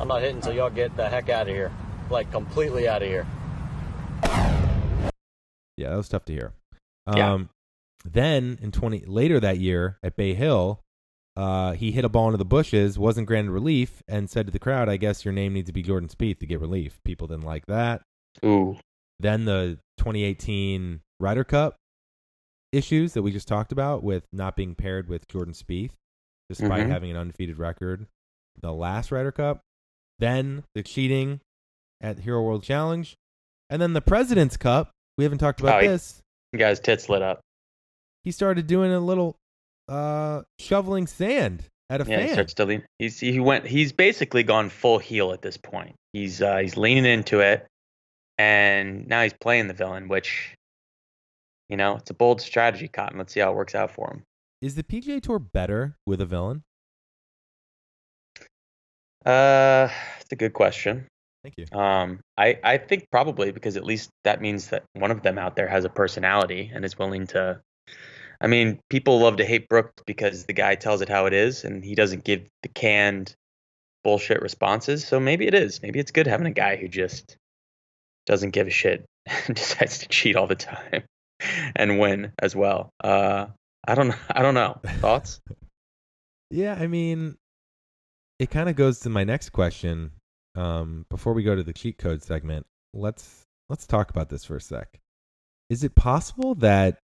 I'm 0.00 0.08
not 0.08 0.22
hitting 0.22 0.36
until 0.36 0.54
y'all 0.54 0.70
get 0.70 0.96
the 0.96 1.06
heck 1.06 1.28
out 1.28 1.42
of 1.42 1.54
here. 1.54 1.70
Like 2.08 2.30
completely 2.30 2.88
out 2.88 3.02
of 3.02 3.08
here. 3.08 3.26
Yeah, 5.76 5.90
that 5.90 5.96
was 5.96 6.08
tough 6.08 6.24
to 6.26 6.32
hear. 6.32 6.54
Yeah. 7.14 7.34
Um, 7.34 7.50
then 8.04 8.58
in 8.62 8.72
twenty 8.72 9.04
later 9.04 9.38
that 9.40 9.58
year 9.58 9.98
at 10.02 10.16
Bay 10.16 10.32
Hill, 10.32 10.80
uh, 11.36 11.72
he 11.72 11.92
hit 11.92 12.04
a 12.04 12.08
ball 12.08 12.28
into 12.28 12.38
the 12.38 12.46
bushes, 12.46 12.98
wasn't 12.98 13.26
granted 13.26 13.50
relief, 13.50 14.02
and 14.08 14.30
said 14.30 14.46
to 14.46 14.52
the 14.52 14.58
crowd, 14.58 14.88
"I 14.88 14.96
guess 14.96 15.24
your 15.24 15.34
name 15.34 15.52
needs 15.52 15.66
to 15.66 15.74
be 15.74 15.82
Jordan 15.82 16.08
Spieth 16.08 16.38
to 16.38 16.46
get 16.46 16.60
relief." 16.60 16.98
People 17.04 17.26
didn't 17.26 17.44
like 17.44 17.66
that. 17.66 18.00
Ooh. 18.42 18.78
Then 19.20 19.44
the 19.44 19.78
2018 19.98 21.00
Ryder 21.20 21.44
Cup 21.44 21.76
issues 22.76 23.14
that 23.14 23.22
we 23.22 23.32
just 23.32 23.48
talked 23.48 23.72
about 23.72 24.02
with 24.02 24.24
not 24.32 24.56
being 24.56 24.74
paired 24.74 25.08
with 25.08 25.26
Jordan 25.28 25.54
Spieth, 25.54 25.92
despite 26.48 26.86
Mhm. 26.86 26.90
having 26.90 27.10
an 27.10 27.16
undefeated 27.16 27.58
record. 27.58 28.06
The 28.60 28.72
last 28.72 29.10
Ryder 29.12 29.32
Cup, 29.32 29.60
then 30.18 30.64
the 30.74 30.82
cheating 30.82 31.40
at 32.00 32.20
Hero 32.20 32.42
World 32.42 32.62
Challenge, 32.62 33.14
and 33.70 33.80
then 33.82 33.92
the 33.92 34.00
President's 34.00 34.56
Cup. 34.56 34.90
We 35.18 35.24
haven't 35.24 35.38
talked 35.38 35.60
about 35.60 35.78
Oh, 35.78 35.80
he- 35.80 35.88
this. 35.88 36.20
You 36.52 36.58
guys' 36.58 36.80
tits 36.80 37.08
lit 37.08 37.22
up. 37.22 37.40
He 38.24 38.30
started 38.30 38.66
doing 38.66 38.92
a 38.92 39.00
little 39.00 39.36
uh, 39.88 40.42
shoveling 40.58 41.06
sand 41.06 41.62
at 41.90 42.00
a 42.00 42.10
Yeah, 42.10 42.22
he 42.22 42.32
starts 42.32 42.54
to 42.54 42.64
lean. 42.64 42.84
He's 42.98 43.20
he 43.20 43.38
went. 43.38 43.66
He's 43.66 43.92
basically 43.92 44.42
gone 44.42 44.68
full 44.68 44.98
heel 44.98 45.32
at 45.32 45.42
this 45.42 45.56
point. 45.56 45.94
He's 46.12 46.42
uh, 46.42 46.56
he's 46.58 46.76
leaning 46.76 47.04
into 47.06 47.38
it, 47.40 47.66
and 48.38 49.06
now 49.06 49.22
he's 49.22 49.32
playing 49.34 49.68
the 49.68 49.74
villain, 49.74 50.08
which, 50.08 50.54
you 51.68 51.76
know, 51.76 51.96
it's 51.96 52.10
a 52.10 52.14
bold 52.14 52.40
strategy, 52.40 52.88
Cotton. 52.88 53.18
Let's 53.18 53.32
see 53.32 53.40
how 53.40 53.50
it 53.50 53.56
works 53.56 53.74
out 53.74 53.90
for 53.90 54.10
him. 54.10 54.22
Is 54.62 54.74
the 54.74 54.82
PGA 54.82 55.20
Tour 55.20 55.38
better 55.38 55.96
with 56.06 56.20
a 56.20 56.26
villain? 56.26 56.62
Uh, 59.24 59.88
it's 60.20 60.32
a 60.32 60.36
good 60.36 60.52
question. 60.52 61.06
Thank 61.42 61.54
you. 61.58 61.78
Um, 61.78 62.20
I 62.38 62.58
I 62.62 62.78
think 62.78 63.08
probably 63.10 63.50
because 63.50 63.76
at 63.76 63.84
least 63.84 64.10
that 64.24 64.40
means 64.40 64.68
that 64.68 64.84
one 64.94 65.10
of 65.10 65.22
them 65.22 65.38
out 65.38 65.56
there 65.56 65.68
has 65.68 65.84
a 65.84 65.88
personality 65.88 66.70
and 66.72 66.84
is 66.84 66.98
willing 66.98 67.26
to. 67.28 67.60
I 68.40 68.46
mean, 68.48 68.80
people 68.90 69.18
love 69.20 69.38
to 69.38 69.44
hate 69.44 69.68
Brooks 69.68 70.02
because 70.06 70.44
the 70.44 70.52
guy 70.52 70.74
tells 70.74 71.00
it 71.00 71.08
how 71.08 71.26
it 71.26 71.32
is, 71.32 71.64
and 71.64 71.84
he 71.84 71.94
doesn't 71.94 72.24
give 72.24 72.46
the 72.62 72.68
canned 72.68 73.34
bullshit 74.04 74.42
responses. 74.42 75.06
So 75.06 75.18
maybe 75.18 75.46
it 75.46 75.54
is. 75.54 75.82
Maybe 75.82 75.98
it's 75.98 76.10
good 76.10 76.26
having 76.26 76.46
a 76.46 76.52
guy 76.52 76.76
who 76.76 76.86
just 76.86 77.36
doesn't 78.26 78.50
give 78.50 78.66
a 78.66 78.70
shit 78.70 79.04
and 79.26 79.56
decides 79.56 79.98
to 79.98 80.08
cheat 80.08 80.36
all 80.36 80.46
the 80.46 80.54
time 80.54 81.04
and 81.74 81.98
win 81.98 82.32
as 82.40 82.54
well. 82.56 82.90
Uh, 83.02 83.46
I 83.86 83.94
don't. 83.94 84.14
I 84.30 84.42
don't 84.42 84.54
know. 84.54 84.80
Thoughts? 85.00 85.40
Yeah, 86.48 86.76
I 86.78 86.86
mean, 86.86 87.36
it 88.38 88.50
kind 88.50 88.68
of 88.68 88.76
goes 88.76 89.00
to 89.00 89.10
my 89.10 89.24
next 89.24 89.50
question. 89.50 90.12
Um, 90.54 91.04
before 91.10 91.32
we 91.32 91.42
go 91.42 91.56
to 91.56 91.64
the 91.64 91.72
cheat 91.72 91.98
code 91.98 92.22
segment, 92.22 92.66
let's 92.94 93.42
let's 93.68 93.84
talk 93.84 94.10
about 94.10 94.28
this 94.28 94.44
for 94.44 94.54
a 94.54 94.60
sec. 94.60 95.00
Is 95.68 95.82
it 95.82 95.96
possible 95.96 96.54
that 96.56 96.98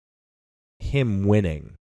him 0.79 1.27
winning 1.27 1.75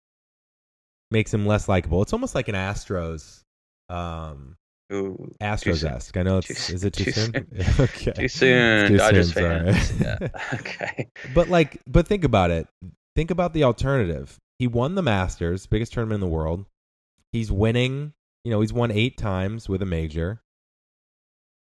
makes 1.12 1.32
him 1.32 1.46
less 1.46 1.70
likable? 1.70 2.02
It's 2.02 2.14
almost 2.14 2.34
like 2.34 2.48
an 2.48 2.56
Astros, 2.56 3.42
um, 3.90 4.58
Ooh, 4.93 5.32
Astros 5.41 5.84
esque. 5.89 6.17
I 6.17 6.23
know 6.23 6.39
it's 6.39 6.69
is 6.69 6.84
it 6.84 6.93
too, 6.93 7.06
Too 7.06 7.12
soon? 7.12 7.32
soon. 7.34 7.47
okay, 7.80 8.12
too 8.12 8.27
soon, 8.27 8.88
Too 8.89 8.97
Dodgers 8.97 9.34
soon, 9.34 9.43
fans. 9.73 9.89
sorry. 9.89 10.19
Yeah. 10.21 10.27
Okay. 10.60 11.10
but 11.34 11.47
like, 11.49 11.80
but 11.88 12.08
think 12.08 12.23
about 12.23 12.51
it. 12.51 12.67
Think 13.15 13.32
about 13.32 13.54
the 13.54 13.63
alternative. 13.63 14.38
He 14.60 14.67
won 14.67 14.95
the 14.95 15.01
Masters, 15.01 15.65
biggest 15.65 15.93
tournament 15.93 16.15
in 16.23 16.30
the 16.30 16.34
world. 16.36 16.65
He's 17.32 17.51
winning. 17.51 18.13
You 18.43 18.51
know, 18.51 18.62
he's 18.62 18.73
won 18.73 18.91
eight 18.91 19.17
times 19.17 19.69
with 19.69 19.82
a 19.82 19.86
major. 19.86 20.41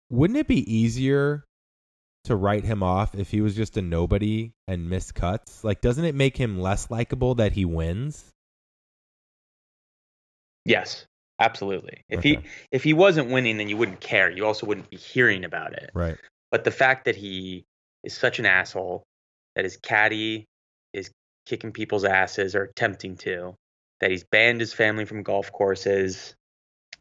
Wouldn't 0.09 0.37
it 0.37 0.47
be 0.47 0.71
easier 0.71 1.45
to 2.25 2.35
write 2.35 2.63
him 2.65 2.83
off 2.83 3.15
if 3.15 3.31
he 3.31 3.41
was 3.41 3.55
just 3.55 3.77
a 3.77 3.81
nobody 3.81 4.51
and 4.67 4.89
missed 4.89 5.15
cuts? 5.15 5.63
Like, 5.63 5.81
doesn't 5.81 6.05
it 6.05 6.15
make 6.15 6.37
him 6.37 6.59
less 6.59 6.91
likable 6.91 7.35
that 7.35 7.53
he 7.53 7.65
wins? 7.65 8.25
Yes, 10.65 11.05
absolutely. 11.39 12.01
If 12.09 12.23
he 12.23 12.39
if 12.71 12.83
he 12.83 12.93
wasn't 12.93 13.29
winning, 13.29 13.57
then 13.57 13.69
you 13.69 13.77
wouldn't 13.77 13.99
care. 13.99 14.29
You 14.29 14.45
also 14.45 14.65
wouldn't 14.65 14.89
be 14.89 14.97
hearing 14.97 15.43
about 15.45 15.73
it. 15.73 15.91
Right. 15.93 16.17
But 16.51 16.63
the 16.63 16.71
fact 16.71 17.05
that 17.05 17.15
he 17.15 17.65
is 18.03 18.15
such 18.15 18.39
an 18.39 18.45
asshole, 18.45 19.03
that 19.55 19.65
his 19.65 19.77
caddy 19.77 20.45
is 20.93 21.11
kicking 21.45 21.71
people's 21.71 22.05
asses 22.05 22.55
or 22.55 22.63
attempting 22.63 23.17
to, 23.17 23.55
that 23.99 24.11
he's 24.11 24.23
banned 24.23 24.59
his 24.59 24.73
family 24.73 25.05
from 25.05 25.23
golf 25.23 25.51
courses, 25.51 26.35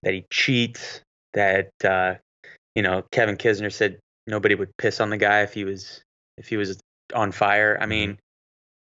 that 0.02 0.14
he 0.14 0.24
cheats, 0.30 1.00
that 1.34 1.70
uh, 1.84 2.14
you 2.74 2.82
know 2.82 3.02
Kevin 3.12 3.36
Kisner 3.36 3.72
said 3.72 3.98
nobody 4.26 4.54
would 4.54 4.76
piss 4.76 5.00
on 5.00 5.10
the 5.10 5.16
guy 5.16 5.42
if 5.42 5.52
he 5.52 5.64
was 5.64 6.02
if 6.38 6.48
he 6.48 6.56
was 6.56 6.80
on 7.14 7.32
fire. 7.32 7.78
I 7.80 7.86
mean, 7.86 8.18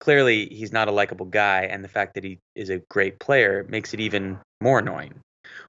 clearly 0.01 0.47
he's 0.47 0.73
not 0.73 0.89
a 0.89 0.93
likable 0.93 1.27
guy, 1.27 1.63
and 1.63 1.85
the 1.85 1.89
fact 1.89 2.15
that 2.15 2.25
he 2.25 2.39
is 2.55 2.71
a 2.71 2.79
great 2.91 3.19
player 3.19 3.67
makes 3.69 3.95
it 3.95 4.01
even 4.01 4.39
more 4.61 4.79
annoying. 4.79 5.15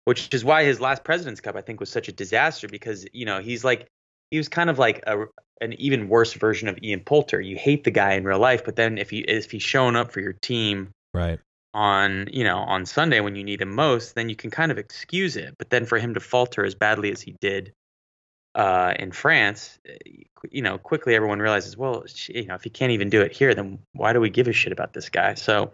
Which 0.05 0.33
is 0.33 0.43
why 0.45 0.63
his 0.63 0.79
last 0.79 1.03
President's 1.03 1.41
Cup 1.41 1.55
I 1.55 1.61
think 1.61 1.79
was 1.79 1.89
such 1.89 2.07
a 2.07 2.11
disaster 2.11 2.67
because 2.67 3.05
you 3.13 3.25
know 3.25 3.39
he's 3.39 3.63
like 3.63 3.87
he 4.31 4.37
was 4.37 4.49
kind 4.49 4.69
of 4.69 4.79
like 4.79 5.03
a 5.07 5.25
an 5.61 5.73
even 5.73 6.09
worse 6.09 6.33
version 6.33 6.67
of 6.67 6.77
Ian 6.83 7.01
Poulter. 7.01 7.41
You 7.41 7.57
hate 7.57 7.83
the 7.83 7.91
guy 7.91 8.13
in 8.13 8.23
real 8.23 8.39
life, 8.39 8.63
but 8.63 8.75
then 8.75 8.97
if 8.97 9.09
he 9.09 9.19
if 9.19 9.51
he's 9.51 9.63
showing 9.63 9.95
up 9.95 10.11
for 10.11 10.21
your 10.21 10.33
team 10.33 10.89
Right. 11.13 11.39
on 11.73 12.27
you 12.31 12.43
know 12.43 12.57
on 12.59 12.85
Sunday 12.85 13.19
when 13.19 13.35
you 13.35 13.43
need 13.43 13.61
him 13.61 13.73
most, 13.73 14.15
then 14.15 14.29
you 14.29 14.35
can 14.35 14.51
kind 14.51 14.71
of 14.71 14.77
excuse 14.77 15.35
it. 15.35 15.55
But 15.57 15.69
then 15.69 15.85
for 15.85 15.97
him 15.97 16.13
to 16.13 16.19
falter 16.19 16.65
as 16.65 16.75
badly 16.75 17.11
as 17.11 17.21
he 17.21 17.35
did 17.41 17.73
uh, 18.57 18.93
in 18.97 19.11
France, 19.11 19.77
eh, 19.85 19.97
you 20.51 20.61
know, 20.61 20.77
quickly 20.77 21.15
everyone 21.15 21.39
realizes, 21.39 21.77
well, 21.77 22.03
you 22.27 22.47
know, 22.47 22.55
if 22.55 22.63
he 22.63 22.69
can't 22.69 22.91
even 22.91 23.09
do 23.09 23.21
it 23.21 23.31
here, 23.31 23.53
then 23.53 23.79
why 23.93 24.13
do 24.13 24.19
we 24.19 24.29
give 24.29 24.47
a 24.47 24.53
shit 24.53 24.71
about 24.71 24.93
this 24.93 25.09
guy? 25.09 25.35
So 25.35 25.71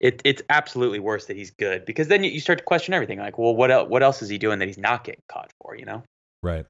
it 0.00 0.22
it's 0.24 0.42
absolutely 0.48 0.98
worse 0.98 1.26
that 1.26 1.36
he's 1.36 1.50
good 1.50 1.84
because 1.84 2.08
then 2.08 2.24
you, 2.24 2.30
you 2.30 2.40
start 2.40 2.58
to 2.58 2.64
question 2.64 2.94
everything. 2.94 3.18
Like, 3.18 3.38
well, 3.38 3.54
what 3.54 3.70
else? 3.70 3.88
What 3.88 4.02
else 4.02 4.22
is 4.22 4.28
he 4.28 4.38
doing 4.38 4.58
that 4.58 4.68
he's 4.68 4.78
not 4.78 5.04
getting 5.04 5.22
caught 5.28 5.50
for? 5.60 5.76
You 5.76 5.84
know? 5.84 6.02
Right. 6.42 6.66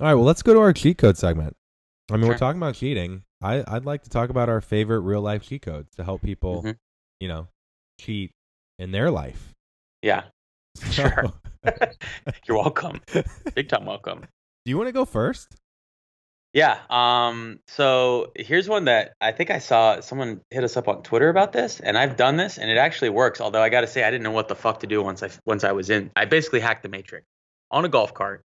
All 0.00 0.06
right. 0.06 0.14
Well, 0.14 0.24
let's 0.24 0.42
go 0.42 0.54
to 0.54 0.60
our 0.60 0.72
cheat 0.72 0.98
code 0.98 1.16
segment. 1.16 1.56
I 2.10 2.16
mean, 2.16 2.28
we're 2.28 2.38
talking 2.38 2.60
about 2.60 2.74
cheating. 2.74 3.22
I, 3.42 3.64
I'd 3.66 3.84
like 3.84 4.02
to 4.04 4.10
talk 4.10 4.30
about 4.30 4.48
our 4.48 4.60
favorite 4.60 5.00
real 5.00 5.20
life 5.20 5.42
cheat 5.42 5.62
codes 5.62 5.94
to 5.96 6.04
help 6.04 6.22
people, 6.22 6.62
Mhm. 6.62 6.76
you 7.20 7.28
know, 7.28 7.48
cheat 8.00 8.30
in 8.78 8.92
their 8.92 9.10
life. 9.10 9.52
Yeah. 10.02 10.24
Sure. 10.90 11.32
You're 12.46 12.58
welcome. 12.58 13.00
Big 13.54 13.68
time 13.68 13.86
welcome. 13.86 14.20
Do 14.64 14.70
you 14.70 14.76
want 14.76 14.88
to 14.88 14.92
go 14.92 15.04
first? 15.06 15.56
Yeah. 16.52 16.78
Um. 16.88 17.60
So 17.66 18.32
here's 18.34 18.68
one 18.68 18.86
that 18.86 19.12
I 19.20 19.32
think 19.32 19.50
I 19.50 19.58
saw 19.58 20.00
someone 20.00 20.40
hit 20.50 20.64
us 20.64 20.76
up 20.76 20.88
on 20.88 21.02
Twitter 21.02 21.28
about 21.28 21.52
this, 21.52 21.80
and 21.80 21.98
I've 21.98 22.16
done 22.16 22.36
this, 22.36 22.56
and 22.58 22.70
it 22.70 22.78
actually 22.78 23.10
works. 23.10 23.40
Although 23.40 23.62
I 23.62 23.68
got 23.68 23.82
to 23.82 23.86
say, 23.86 24.04
I 24.04 24.10
didn't 24.10 24.24
know 24.24 24.30
what 24.30 24.48
the 24.48 24.54
fuck 24.54 24.80
to 24.80 24.86
do 24.86 25.02
once 25.02 25.22
I 25.22 25.30
once 25.44 25.64
I 25.64 25.72
was 25.72 25.90
in. 25.90 26.10
I 26.16 26.24
basically 26.24 26.60
hacked 26.60 26.82
the 26.82 26.88
Matrix 26.88 27.26
on 27.70 27.84
a 27.84 27.88
golf 27.88 28.14
cart, 28.14 28.42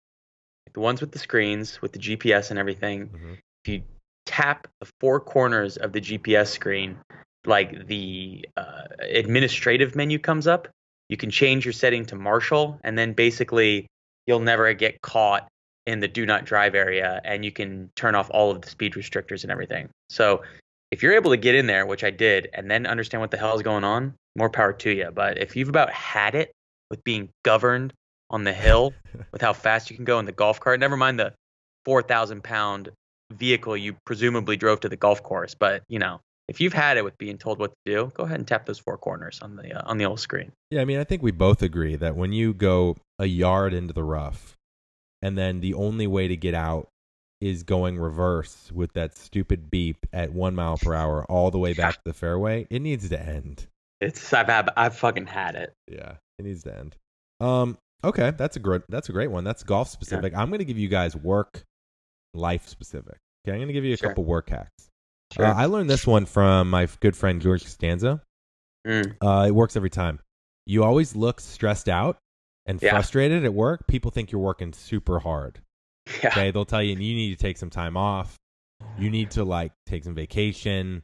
the 0.73 0.79
ones 0.81 0.99
with 0.99 1.11
the 1.11 1.19
screens 1.19 1.81
with 1.81 1.93
the 1.93 1.99
GPS 1.99 2.49
and 2.49 2.59
everything. 2.59 3.07
Mhm. 3.07 3.37
If 3.63 3.71
you 3.71 3.83
tap 4.25 4.67
the 4.79 4.89
four 4.99 5.19
corners 5.19 5.77
of 5.77 5.93
the 5.93 6.01
GPS 6.01 6.49
screen, 6.49 6.97
like 7.45 7.87
the 7.87 8.45
uh, 8.57 8.83
administrative 8.99 9.95
menu 9.95 10.19
comes 10.19 10.47
up, 10.47 10.67
you 11.09 11.17
can 11.17 11.29
change 11.31 11.65
your 11.65 11.73
setting 11.73 12.05
to 12.07 12.15
marshal, 12.15 12.79
and 12.83 12.97
then 12.97 13.13
basically 13.13 13.87
you'll 14.27 14.39
never 14.39 14.73
get 14.73 15.01
caught 15.01 15.47
in 15.85 15.99
the 15.99 16.07
do 16.07 16.25
not 16.25 16.45
drive 16.45 16.75
area 16.75 17.21
and 17.23 17.43
you 17.43 17.51
can 17.51 17.89
turn 17.95 18.15
off 18.15 18.29
all 18.31 18.51
of 18.51 18.61
the 18.61 18.69
speed 18.69 18.93
restrictors 18.93 19.43
and 19.43 19.51
everything. 19.51 19.89
So 20.09 20.43
if 20.91 21.01
you're 21.01 21.13
able 21.13 21.31
to 21.31 21.37
get 21.37 21.55
in 21.55 21.67
there, 21.67 21.85
which 21.85 22.03
I 22.03 22.11
did, 22.11 22.49
and 22.53 22.69
then 22.69 22.85
understand 22.85 23.21
what 23.21 23.31
the 23.31 23.37
hell 23.37 23.55
is 23.55 23.61
going 23.61 23.83
on, 23.83 24.13
more 24.35 24.49
power 24.49 24.73
to 24.73 24.91
you. 24.91 25.09
But 25.13 25.37
if 25.37 25.55
you've 25.55 25.69
about 25.69 25.91
had 25.91 26.35
it 26.35 26.51
with 26.89 27.03
being 27.03 27.29
governed 27.43 27.93
on 28.29 28.43
the 28.43 28.53
hill 28.53 28.93
with 29.31 29.41
how 29.41 29.53
fast 29.53 29.89
you 29.89 29.95
can 29.95 30.05
go 30.05 30.19
in 30.19 30.25
the 30.25 30.31
golf 30.31 30.59
cart, 30.59 30.79
never 30.79 30.97
mind 30.97 31.19
the 31.19 31.33
4,000 31.85 32.43
pound 32.43 32.89
vehicle 33.31 33.77
you 33.77 33.95
presumably 34.05 34.57
drove 34.57 34.81
to 34.81 34.89
the 34.89 34.97
golf 34.97 35.23
course. 35.23 35.55
But, 35.55 35.83
you 35.87 35.99
know, 35.99 36.19
if 36.47 36.59
you've 36.59 36.73
had 36.73 36.97
it 36.97 37.03
with 37.05 37.17
being 37.17 37.37
told 37.37 37.59
what 37.59 37.71
to 37.71 37.91
do, 37.91 38.11
go 38.13 38.23
ahead 38.23 38.37
and 38.37 38.47
tap 38.47 38.65
those 38.65 38.79
four 38.79 38.97
corners 38.97 39.39
on 39.41 39.55
the 39.55 39.73
uh, 39.73 39.83
on 39.85 39.97
the 39.97 40.05
old 40.05 40.19
screen. 40.19 40.51
Yeah, 40.69 40.81
I 40.81 40.85
mean, 40.85 40.99
I 40.99 41.05
think 41.05 41.23
we 41.23 41.31
both 41.31 41.61
agree 41.61 41.95
that 41.95 42.17
when 42.17 42.33
you 42.33 42.53
go 42.53 42.97
a 43.17 43.25
yard 43.25 43.73
into 43.73 43.93
the 43.93 44.03
rough 44.03 44.57
and 45.21 45.37
then 45.37 45.59
the 45.61 45.73
only 45.73 46.07
way 46.07 46.27
to 46.27 46.35
get 46.35 46.53
out 46.53 46.87
is 47.39 47.63
going 47.63 47.97
reverse 47.99 48.71
with 48.71 48.93
that 48.93 49.17
stupid 49.17 49.71
beep 49.71 50.05
at 50.13 50.31
one 50.31 50.53
mile 50.53 50.77
per 50.77 50.93
hour 50.93 51.25
all 51.25 51.49
the 51.49 51.57
way 51.57 51.73
back 51.73 51.95
to 51.95 52.01
the 52.05 52.13
fairway. 52.13 52.67
It 52.69 52.81
needs 52.81 53.09
to 53.09 53.19
end. 53.19 53.67
It's 53.99 54.31
I've 54.33 54.47
had, 54.47 54.69
I've 54.77 54.95
fucking 54.95 55.27
had 55.27 55.55
it. 55.55 55.73
Yeah, 55.87 56.13
it 56.39 56.45
needs 56.45 56.63
to 56.63 56.77
end. 56.77 56.95
Um, 57.39 57.77
okay, 58.03 58.31
that's 58.37 58.55
a 58.55 58.59
great 58.59 58.83
that's 58.89 59.09
a 59.09 59.11
great 59.11 59.31
one. 59.31 59.43
That's 59.43 59.63
golf 59.63 59.89
specific. 59.89 60.35
I'm 60.35 60.51
gonna 60.51 60.63
give 60.63 60.77
you 60.77 60.87
guys 60.87 61.15
work 61.15 61.63
life 62.33 62.67
specific. 62.67 63.17
Okay, 63.47 63.55
I'm 63.55 63.59
gonna 63.61 63.73
give 63.73 63.85
you 63.85 63.93
a 63.93 63.97
Sure. 63.97 64.09
couple 64.09 64.23
work 64.23 64.49
hacks. 64.49 64.89
Sure. 65.33 65.45
Uh, 65.45 65.53
I 65.55 65.65
learned 65.65 65.89
this 65.89 66.05
one 66.05 66.25
from 66.25 66.69
my 66.69 66.87
good 66.99 67.15
friend 67.15 67.41
George 67.41 67.63
Costanza. 67.63 68.21
Mm. 68.85 69.15
Uh, 69.21 69.45
it 69.47 69.51
works 69.51 69.75
every 69.75 69.89
time. 69.89 70.19
You 70.65 70.83
always 70.83 71.15
look 71.15 71.39
stressed 71.39 71.89
out 71.89 72.17
and 72.65 72.81
Yeah. 72.81 72.91
frustrated 72.91 73.43
at 73.45 73.53
work. 73.53 73.87
People 73.87 74.11
think 74.11 74.31
you're 74.31 74.41
working 74.41 74.73
super 74.73 75.19
hard. 75.19 75.59
yeah. 76.23 76.29
Okay, 76.29 76.51
they'll 76.51 76.65
tell 76.65 76.81
you 76.81 76.91
you 76.91 76.95
need 76.97 77.37
to 77.37 77.41
take 77.41 77.57
some 77.57 77.69
time 77.69 77.95
off. 77.95 78.35
You 78.97 79.09
need 79.09 79.31
to 79.31 79.43
like 79.43 79.71
take 79.85 80.03
some 80.03 80.15
vacation, 80.15 81.03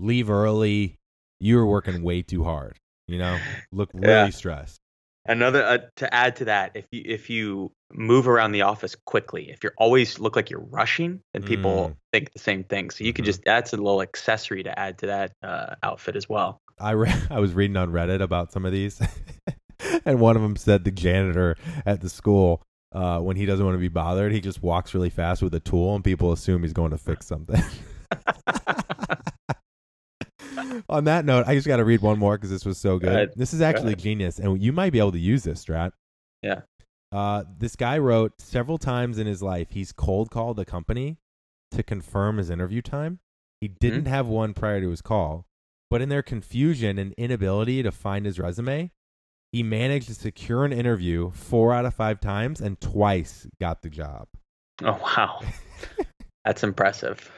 leave 0.00 0.30
early. 0.30 0.96
You're 1.40 1.66
working 1.66 2.02
way 2.02 2.22
too 2.22 2.44
hard. 2.44 2.76
You 3.06 3.18
know, 3.18 3.38
look 3.72 3.90
really 3.94 4.10
Yeah. 4.12 4.30
stressed. 4.30 4.78
Another 5.26 5.62
uh, 5.62 5.78
to 5.96 6.12
add 6.14 6.36
to 6.36 6.46
that, 6.46 6.72
if 6.74 6.86
you 6.90 7.02
if 7.04 7.28
you 7.28 7.70
move 7.92 8.26
around 8.26 8.52
the 8.52 8.62
office 8.62 8.94
quickly, 9.04 9.50
if 9.50 9.62
you're 9.62 9.74
always 9.76 10.18
look 10.18 10.34
like 10.36 10.48
you're 10.48 10.64
rushing, 10.64 11.20
then 11.34 11.42
people 11.42 11.90
Mm. 11.90 11.96
think 12.12 12.32
the 12.32 12.38
same 12.38 12.64
thing. 12.64 12.88
So 12.90 13.04
you 13.04 13.12
could 13.12 13.24
Mhm. 13.24 13.26
just 13.26 13.42
that's 13.44 13.72
a 13.74 13.76
little 13.76 14.00
accessory 14.00 14.62
to 14.62 14.78
add 14.78 14.98
to 14.98 15.06
that 15.06 15.32
uh, 15.42 15.74
outfit 15.82 16.16
as 16.16 16.28
well. 16.30 16.60
I 16.78 16.92
re- 16.92 17.12
I 17.30 17.40
was 17.40 17.52
reading 17.52 17.76
on 17.76 17.90
Reddit 17.92 18.22
about 18.22 18.52
some 18.52 18.64
of 18.64 18.72
these, 18.72 18.98
and 20.04 20.20
one 20.20 20.36
of 20.36 20.42
them 20.42 20.56
said 20.56 20.84
the 20.84 20.90
janitor 20.90 21.56
at 21.86 22.00
the 22.00 22.08
school, 22.08 22.62
uh, 22.92 23.20
when 23.20 23.36
he 23.36 23.46
doesn't 23.46 23.64
want 23.64 23.74
to 23.74 23.80
be 23.80 23.88
bothered, 23.88 24.32
he 24.32 24.40
just 24.40 24.62
walks 24.62 24.94
really 24.94 25.10
fast 25.10 25.42
with 25.42 25.54
a 25.54 25.60
tool, 25.60 25.94
and 25.94 26.04
people 26.04 26.32
assume 26.32 26.62
he's 26.62 26.72
going 26.72 26.90
to 26.90 26.98
fix 26.98 27.26
something. 27.26 27.62
on 30.88 31.04
that 31.04 31.24
note, 31.24 31.46
I 31.46 31.54
just 31.54 31.66
got 31.66 31.76
to 31.76 31.84
read 31.84 32.00
one 32.00 32.18
more 32.18 32.36
because 32.36 32.50
this 32.50 32.64
was 32.64 32.78
so 32.78 32.98
good. 32.98 33.10
ahead. 33.10 33.32
This 33.36 33.52
is 33.52 33.60
actually 33.60 33.94
genius, 33.94 34.38
and 34.38 34.62
you 34.62 34.72
might 34.72 34.92
be 34.92 34.98
able 34.98 35.12
to 35.12 35.18
use 35.18 35.44
this, 35.44 35.64
Strat. 35.64 35.92
Yeah. 36.42 36.62
Uh, 37.10 37.44
this 37.58 37.76
guy 37.76 37.98
wrote 37.98 38.40
several 38.40 38.78
times 38.78 39.18
in 39.18 39.26
his 39.26 39.42
life 39.42 39.68
he's 39.70 39.92
cold 39.92 40.30
called 40.30 40.60
a 40.60 40.64
company 40.66 41.16
to 41.70 41.82
confirm 41.82 42.36
his 42.36 42.50
interview 42.50 42.82
time. 42.82 43.18
He 43.60 43.68
didn't 43.68 44.06
have 44.06 44.26
one 44.26 44.54
prior 44.54 44.80
to 44.80 44.90
his 44.90 45.02
call, 45.02 45.46
but 45.90 46.02
in 46.02 46.10
their 46.10 46.22
confusion 46.22 46.98
and 46.98 47.14
inability 47.14 47.82
to 47.82 47.90
find 47.90 48.26
his 48.26 48.38
resume, 48.38 48.92
he 49.52 49.62
managed 49.62 50.08
to 50.08 50.14
secure 50.14 50.64
an 50.64 50.72
interview 50.72 51.30
four 51.30 51.72
out 51.72 51.84
of 51.84 51.94
five 51.94 52.20
times 52.20 52.60
and 52.60 52.80
twice 52.80 53.46
got 53.60 53.82
the 53.82 53.88
job. 53.88 54.28
Oh 54.82 54.98
wow, 55.02 55.40
that's 56.44 56.62
impressive. 56.62 57.30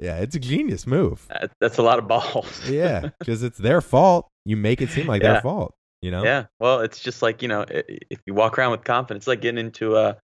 Yeah, 0.00 0.18
it's 0.18 0.36
a 0.36 0.40
genius 0.40 0.86
move. 0.86 1.26
That, 1.28 1.50
that's 1.60 1.78
a 1.78 1.82
lot 1.82 1.98
of 1.98 2.06
balls. 2.06 2.62
Yeah, 2.68 3.10
because 3.18 3.42
it's 3.42 3.58
their 3.58 3.80
fault. 3.80 4.28
You 4.44 4.56
make 4.56 4.80
it 4.80 4.90
seem 4.90 5.06
like 5.06 5.22
their 5.22 5.40
fault. 5.40 5.74
You 6.00 6.12
know? 6.12 6.22
Yeah. 6.22 6.46
Well, 6.60 6.80
it's 6.80 7.00
just 7.00 7.22
like 7.22 7.42
you 7.42 7.48
know, 7.48 7.64
if 7.68 8.20
you 8.26 8.34
walk 8.34 8.58
around 8.58 8.70
with 8.70 8.84
confidence, 8.84 9.22
it's 9.22 9.28
like 9.28 9.40
getting 9.40 9.58
into 9.58 9.96
a 9.96 10.16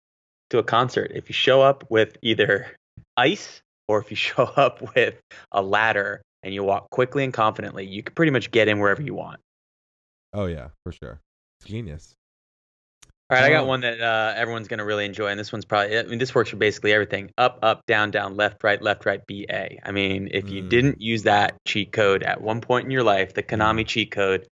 to 0.51 0.59
a 0.59 0.63
concert. 0.63 1.11
If 1.15 1.29
you 1.29 1.33
show 1.33 1.61
up 1.61 1.83
with 1.89 2.17
either 2.21 2.75
ice 3.17 3.61
or 3.87 3.99
if 3.99 4.11
you 4.11 4.15
show 4.29 4.43
up 4.43 4.81
with 4.95 5.15
a 5.51 5.61
ladder 5.61 6.21
and 6.43 6.53
you 6.53 6.63
walk 6.63 6.89
quickly 6.91 7.23
and 7.23 7.33
confidently, 7.33 7.85
you 7.85 8.03
can 8.03 8.13
pretty 8.13 8.31
much 8.31 8.51
get 8.51 8.67
in 8.67 8.79
wherever 8.79 9.01
you 9.01 9.15
want. 9.15 9.39
Oh 10.33 10.45
yeah, 10.45 10.69
for 10.83 10.91
sure. 10.91 11.21
It's 11.59 11.69
genius. 11.69 12.15
All 13.29 13.37
right, 13.39 13.45
I 13.45 13.49
got 13.49 13.65
one 13.65 13.81
that 13.81 13.99
uh, 13.99 14.33
everyone's 14.35 14.67
gonna 14.67 14.85
really 14.85 15.05
enjoy, 15.05 15.27
and 15.27 15.39
this 15.39 15.51
one's 15.51 15.65
probably. 15.65 15.97
I 15.97 16.03
mean, 16.03 16.19
this 16.19 16.35
works 16.35 16.49
for 16.49 16.57
basically 16.57 16.93
everything: 16.93 17.31
up, 17.37 17.59
up, 17.61 17.85
down, 17.87 18.11
down, 18.11 18.35
left, 18.35 18.63
right, 18.63 18.81
left, 18.81 19.05
right, 19.05 19.25
B, 19.25 19.45
A. 19.49 19.79
I 19.83 19.91
mean, 19.91 20.29
if 20.31 20.49
you 20.49 20.61
Mm. 20.61 20.69
didn't 20.69 21.01
use 21.01 21.23
that 21.23 21.55
cheat 21.65 21.91
code 21.91 22.21
at 22.23 22.41
one 22.41 22.61
point 22.61 22.85
in 22.85 22.91
your 22.91 23.03
life, 23.03 23.33
the 23.33 23.41
Konami 23.41 23.87
cheat 23.87 24.11
code, 24.11 24.45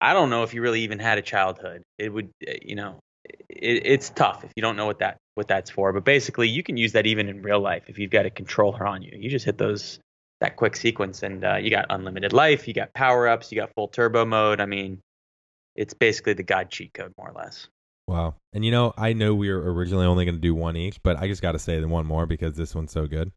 I 0.00 0.12
don't 0.12 0.30
know 0.30 0.42
if 0.42 0.52
you 0.52 0.60
really 0.62 0.82
even 0.82 0.98
had 0.98 1.18
a 1.18 1.22
childhood. 1.22 1.82
It 1.96 2.12
would, 2.12 2.30
uh, 2.46 2.52
you 2.60 2.74
know, 2.74 2.98
it, 3.48 3.86
it's 3.86 4.10
tough 4.10 4.44
if 4.44 4.52
you 4.56 4.62
don't 4.62 4.76
know 4.76 4.86
what 4.86 4.98
that 4.98 5.16
what 5.34 5.48
that's 5.48 5.70
for. 5.70 5.92
But 5.92 6.04
basically, 6.04 6.48
you 6.48 6.62
can 6.62 6.76
use 6.76 6.92
that 6.92 7.06
even 7.06 7.28
in 7.28 7.42
real 7.42 7.60
life 7.60 7.84
if 7.88 7.98
you've 7.98 8.10
got 8.10 8.26
a 8.26 8.30
controller 8.30 8.86
on 8.86 9.02
you. 9.02 9.12
You 9.14 9.30
just 9.30 9.46
hit 9.46 9.56
those 9.58 10.00
that 10.40 10.56
quick 10.56 10.76
sequence, 10.76 11.22
and 11.22 11.44
uh, 11.44 11.56
you 11.56 11.70
got 11.70 11.86
unlimited 11.88 12.32
life, 12.32 12.68
you 12.68 12.74
got 12.74 12.92
power 12.92 13.26
ups, 13.26 13.50
you 13.52 13.56
got 13.56 13.70
full 13.74 13.88
turbo 13.88 14.24
mode. 14.24 14.60
I 14.60 14.66
mean, 14.66 15.00
it's 15.78 15.94
basically 15.94 16.34
the 16.34 16.42
God 16.42 16.70
cheat 16.70 16.92
code, 16.92 17.12
more 17.16 17.30
or 17.30 17.34
less. 17.34 17.68
Wow. 18.06 18.34
And 18.52 18.64
you 18.64 18.70
know, 18.70 18.92
I 18.96 19.12
know 19.12 19.34
we 19.34 19.50
were 19.50 19.72
originally 19.72 20.06
only 20.06 20.24
going 20.24 20.34
to 20.34 20.40
do 20.40 20.54
one 20.54 20.76
each, 20.76 21.02
but 21.02 21.18
I 21.18 21.28
just 21.28 21.40
got 21.40 21.52
to 21.52 21.58
say 21.58 21.78
the 21.78 21.88
one 21.88 22.04
more 22.06 22.26
because 22.26 22.54
this 22.56 22.74
one's 22.74 22.90
so 22.92 23.06
good. 23.06 23.32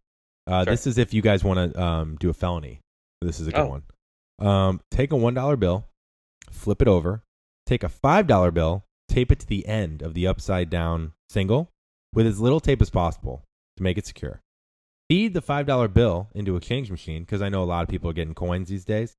Uh, 0.48 0.64
Sure. 0.64 0.74
This 0.74 0.88
is 0.88 0.98
if 0.98 1.14
you 1.14 1.22
guys 1.22 1.44
want 1.44 1.74
to 1.74 1.82
um, 1.82 2.18
do 2.20 2.30
a 2.30 2.34
felony. 2.34 2.82
This 3.22 3.40
is 3.40 3.48
a 3.48 3.52
good 3.52 3.62
Oh. 3.62 3.68
one. 3.68 3.84
Um, 4.40 4.82
take 4.90 5.12
a 5.12 5.16
one 5.16 5.34
dollar 5.36 5.56
bill, 5.56 5.86
flip 6.50 6.82
it 6.82 6.88
over, 6.88 7.22
take 7.68 7.84
a 7.84 7.90
five 7.90 8.26
dollar 8.28 8.50
bill, 8.50 8.84
tape 9.08 9.32
it 9.32 9.40
to 9.42 9.46
the 9.48 9.68
end 9.68 10.02
of 10.02 10.14
the 10.16 10.26
upside 10.26 10.70
down 10.70 11.14
single 11.30 11.70
with 12.14 12.26
as 12.26 12.40
little 12.40 12.60
tape 12.60 12.82
as 12.82 12.90
possible 12.90 13.44
to 13.78 13.84
make 13.84 13.98
it 14.00 14.08
secure. 14.08 14.42
Feed 15.10 15.34
the 15.36 15.42
five 15.42 15.68
dollar 15.68 15.88
bill 15.88 16.30
into 16.34 16.56
a 16.56 16.60
change 16.62 16.90
machine 16.90 17.22
because 17.24 17.42
I 17.42 17.50
know 17.50 17.62
a 17.62 17.66
lot 17.66 17.84
of 17.84 17.90
people 17.90 18.10
are 18.10 18.14
getting 18.14 18.34
coins 18.34 18.70
these 18.70 18.86
days. 18.86 19.16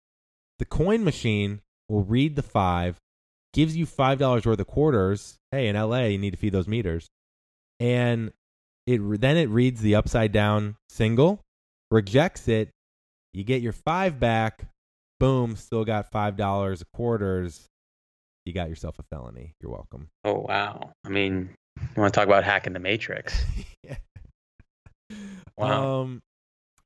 The 0.59 0.65
coin 0.65 1.05
machine 1.05 1.61
will 1.89 2.03
read 2.03 2.35
the 2.37 2.43
five, 2.43 2.97
gives 3.53 3.77
you 3.77 3.87
five 3.87 4.19
dollars 4.19 4.47
worth 4.47 4.61
of 4.61 4.67
quarters. 4.67 5.39
Hey, 5.51 5.69
in 5.69 5.77
LA, 5.77 6.05
you 6.05 6.19
need 6.19 6.33
to 6.33 6.37
feed 6.37 6.53
those 6.53 6.69
meters, 6.69 7.09
and 7.81 8.33
it 8.87 9.21
then 9.21 9.37
it 9.37 9.49
reads 9.49 9.81
the 9.81 9.95
upside 9.95 10.33
down 10.33 10.77
single, 10.89 11.41
rejects 11.91 12.49
it. 12.49 12.71
You 13.33 13.45
get 13.45 13.63
your 13.63 13.73
five 13.73 14.19
back. 14.19 14.67
Boom, 15.21 15.57
still 15.57 15.85
got 15.85 16.11
five 16.11 16.37
dollars 16.37 16.81
of 16.81 16.91
quarters. 16.93 17.67
You 18.45 18.53
got 18.53 18.69
yourself 18.69 18.99
a 18.99 19.05
felony. 19.05 19.53
You're 19.61 19.71
welcome. 19.71 20.09
Oh 20.25 20.45
wow! 20.49 20.93
I 21.05 21.09
mean, 21.09 21.51
you 21.79 22.01
want 22.01 22.13
to 22.13 22.19
talk 22.19 22.27
about 22.27 22.45
hacking 22.45 22.73
the 22.73 22.81
matrix? 22.81 23.45
yeah. 23.85 23.97
Wow. 25.57 26.01
Um, 26.01 26.23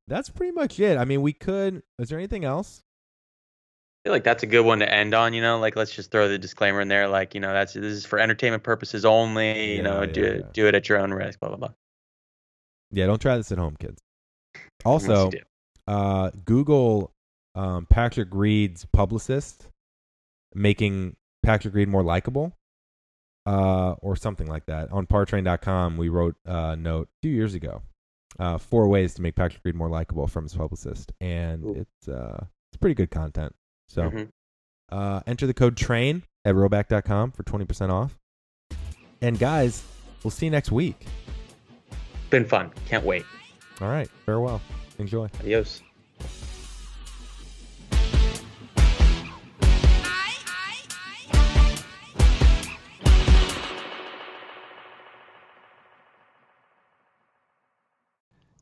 that's 0.08 0.28
pretty 0.28 0.52
much 0.52 0.78
it. 0.78 0.98
I 0.98 1.04
mean, 1.04 1.22
we 1.22 1.32
could. 1.32 1.82
Is 1.98 2.10
there 2.10 2.18
anything 2.18 2.44
else? 2.44 2.82
I 4.06 4.08
feel 4.08 4.12
like 4.12 4.22
that's 4.22 4.44
a 4.44 4.46
good 4.46 4.64
one 4.64 4.78
to 4.78 4.88
end 4.88 5.14
on. 5.14 5.34
You 5.34 5.42
know, 5.42 5.58
like 5.58 5.74
let's 5.74 5.90
just 5.90 6.12
throw 6.12 6.28
the 6.28 6.38
disclaimer 6.38 6.80
in 6.80 6.86
there. 6.86 7.08
Like 7.08 7.34
you 7.34 7.40
know, 7.40 7.52
that's 7.52 7.72
this 7.72 7.82
is 7.82 8.06
for 8.06 8.20
entertainment 8.20 8.62
purposes 8.62 9.04
only. 9.04 9.72
You 9.72 9.76
Yeah, 9.78 9.82
know, 9.82 10.00
yeah, 10.02 10.12
do 10.12 10.20
yeah. 10.20 10.26
it 10.28 10.52
do 10.52 10.68
it 10.68 10.76
at 10.76 10.88
your 10.88 10.98
own 10.98 11.12
risk. 11.12 11.40
Blah 11.40 11.48
blah 11.48 11.58
blah. 11.58 11.72
Yeah, 12.92 13.06
don't 13.06 13.20
try 13.20 13.36
this 13.36 13.50
at 13.50 13.58
home, 13.58 13.74
kids. 13.80 14.00
Also, 14.84 15.32
uh, 15.88 16.30
Google 16.44 17.12
um, 17.56 17.86
Patrick 17.86 18.28
Reed's 18.30 18.84
publicist 18.92 19.70
making 20.54 21.16
Patrick 21.42 21.74
Reed 21.74 21.88
more 21.88 22.04
likable, 22.04 22.52
uh, 23.44 23.96
or 24.02 24.14
something 24.14 24.46
like 24.46 24.66
that. 24.66 24.92
On 24.92 25.04
Partrain.com, 25.04 25.96
we 25.96 26.10
wrote 26.10 26.36
a 26.44 26.76
note 26.76 27.08
a 27.08 27.18
few 27.22 27.34
years 27.34 27.54
ago. 27.54 27.82
Uh, 28.38 28.56
four 28.56 28.86
ways 28.86 29.14
to 29.14 29.22
make 29.22 29.34
Patrick 29.34 29.62
Reed 29.64 29.74
more 29.74 29.88
likable 29.88 30.28
from 30.28 30.44
his 30.44 30.54
publicist, 30.54 31.10
and 31.20 31.64
Ooh. 31.64 31.74
it's 31.74 32.08
uh, 32.08 32.44
it's 32.70 32.76
pretty 32.78 32.94
good 32.94 33.10
content. 33.10 33.52
So 33.88 34.10
Mhm. 34.10 34.28
uh, 34.90 35.20
enter 35.26 35.46
the 35.46 35.54
code 35.54 35.76
TRAIN 35.76 36.22
at 36.44 36.54
rhoback.com 36.54 37.32
for 37.32 37.42
twenty 37.42 37.64
percent 37.64 37.90
off. 37.92 38.18
And 39.22 39.38
guys, 39.38 39.82
we'll 40.22 40.30
see 40.30 40.46
you 40.46 40.50
next 40.50 40.70
week. 40.72 41.06
been 42.28 42.44
fun. 42.44 42.70
Can't 42.86 43.04
wait. 43.04 43.24
All 43.80 43.88
right, 43.88 44.10
farewell. 44.24 44.60
Enjoy. 44.98 45.28
Adios. 45.40 45.80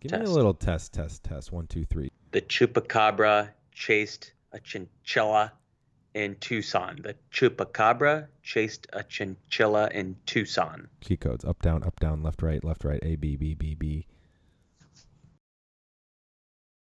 Give 0.00 0.12
me 0.12 0.18
a 0.26 0.30
little 0.30 0.54
test, 0.54 0.92
test, 0.92 1.24
test. 1.24 1.50
One, 1.52 1.66
two, 1.66 1.84
three. 1.86 2.10
The 2.32 2.42
chupacabra 2.42 3.50
chased 3.72 4.32
a 4.54 4.60
chinchilla 4.60 5.52
in 6.14 6.36
Tucson. 6.36 7.00
The 7.02 7.16
chupacabra 7.32 8.28
chased 8.42 8.86
a 8.92 9.02
chinchilla 9.02 9.90
in 9.92 10.16
Tucson. 10.26 10.88
Cheat 11.00 11.20
codes: 11.20 11.44
up, 11.44 11.60
down, 11.60 11.82
up, 11.82 11.98
down, 12.00 12.22
left, 12.22 12.42
right, 12.42 12.62
left, 12.62 12.84
right. 12.84 13.00
A, 13.02 13.16
B, 13.16 13.36
B, 13.36 13.54
B, 13.54 13.74
B. 13.74 14.06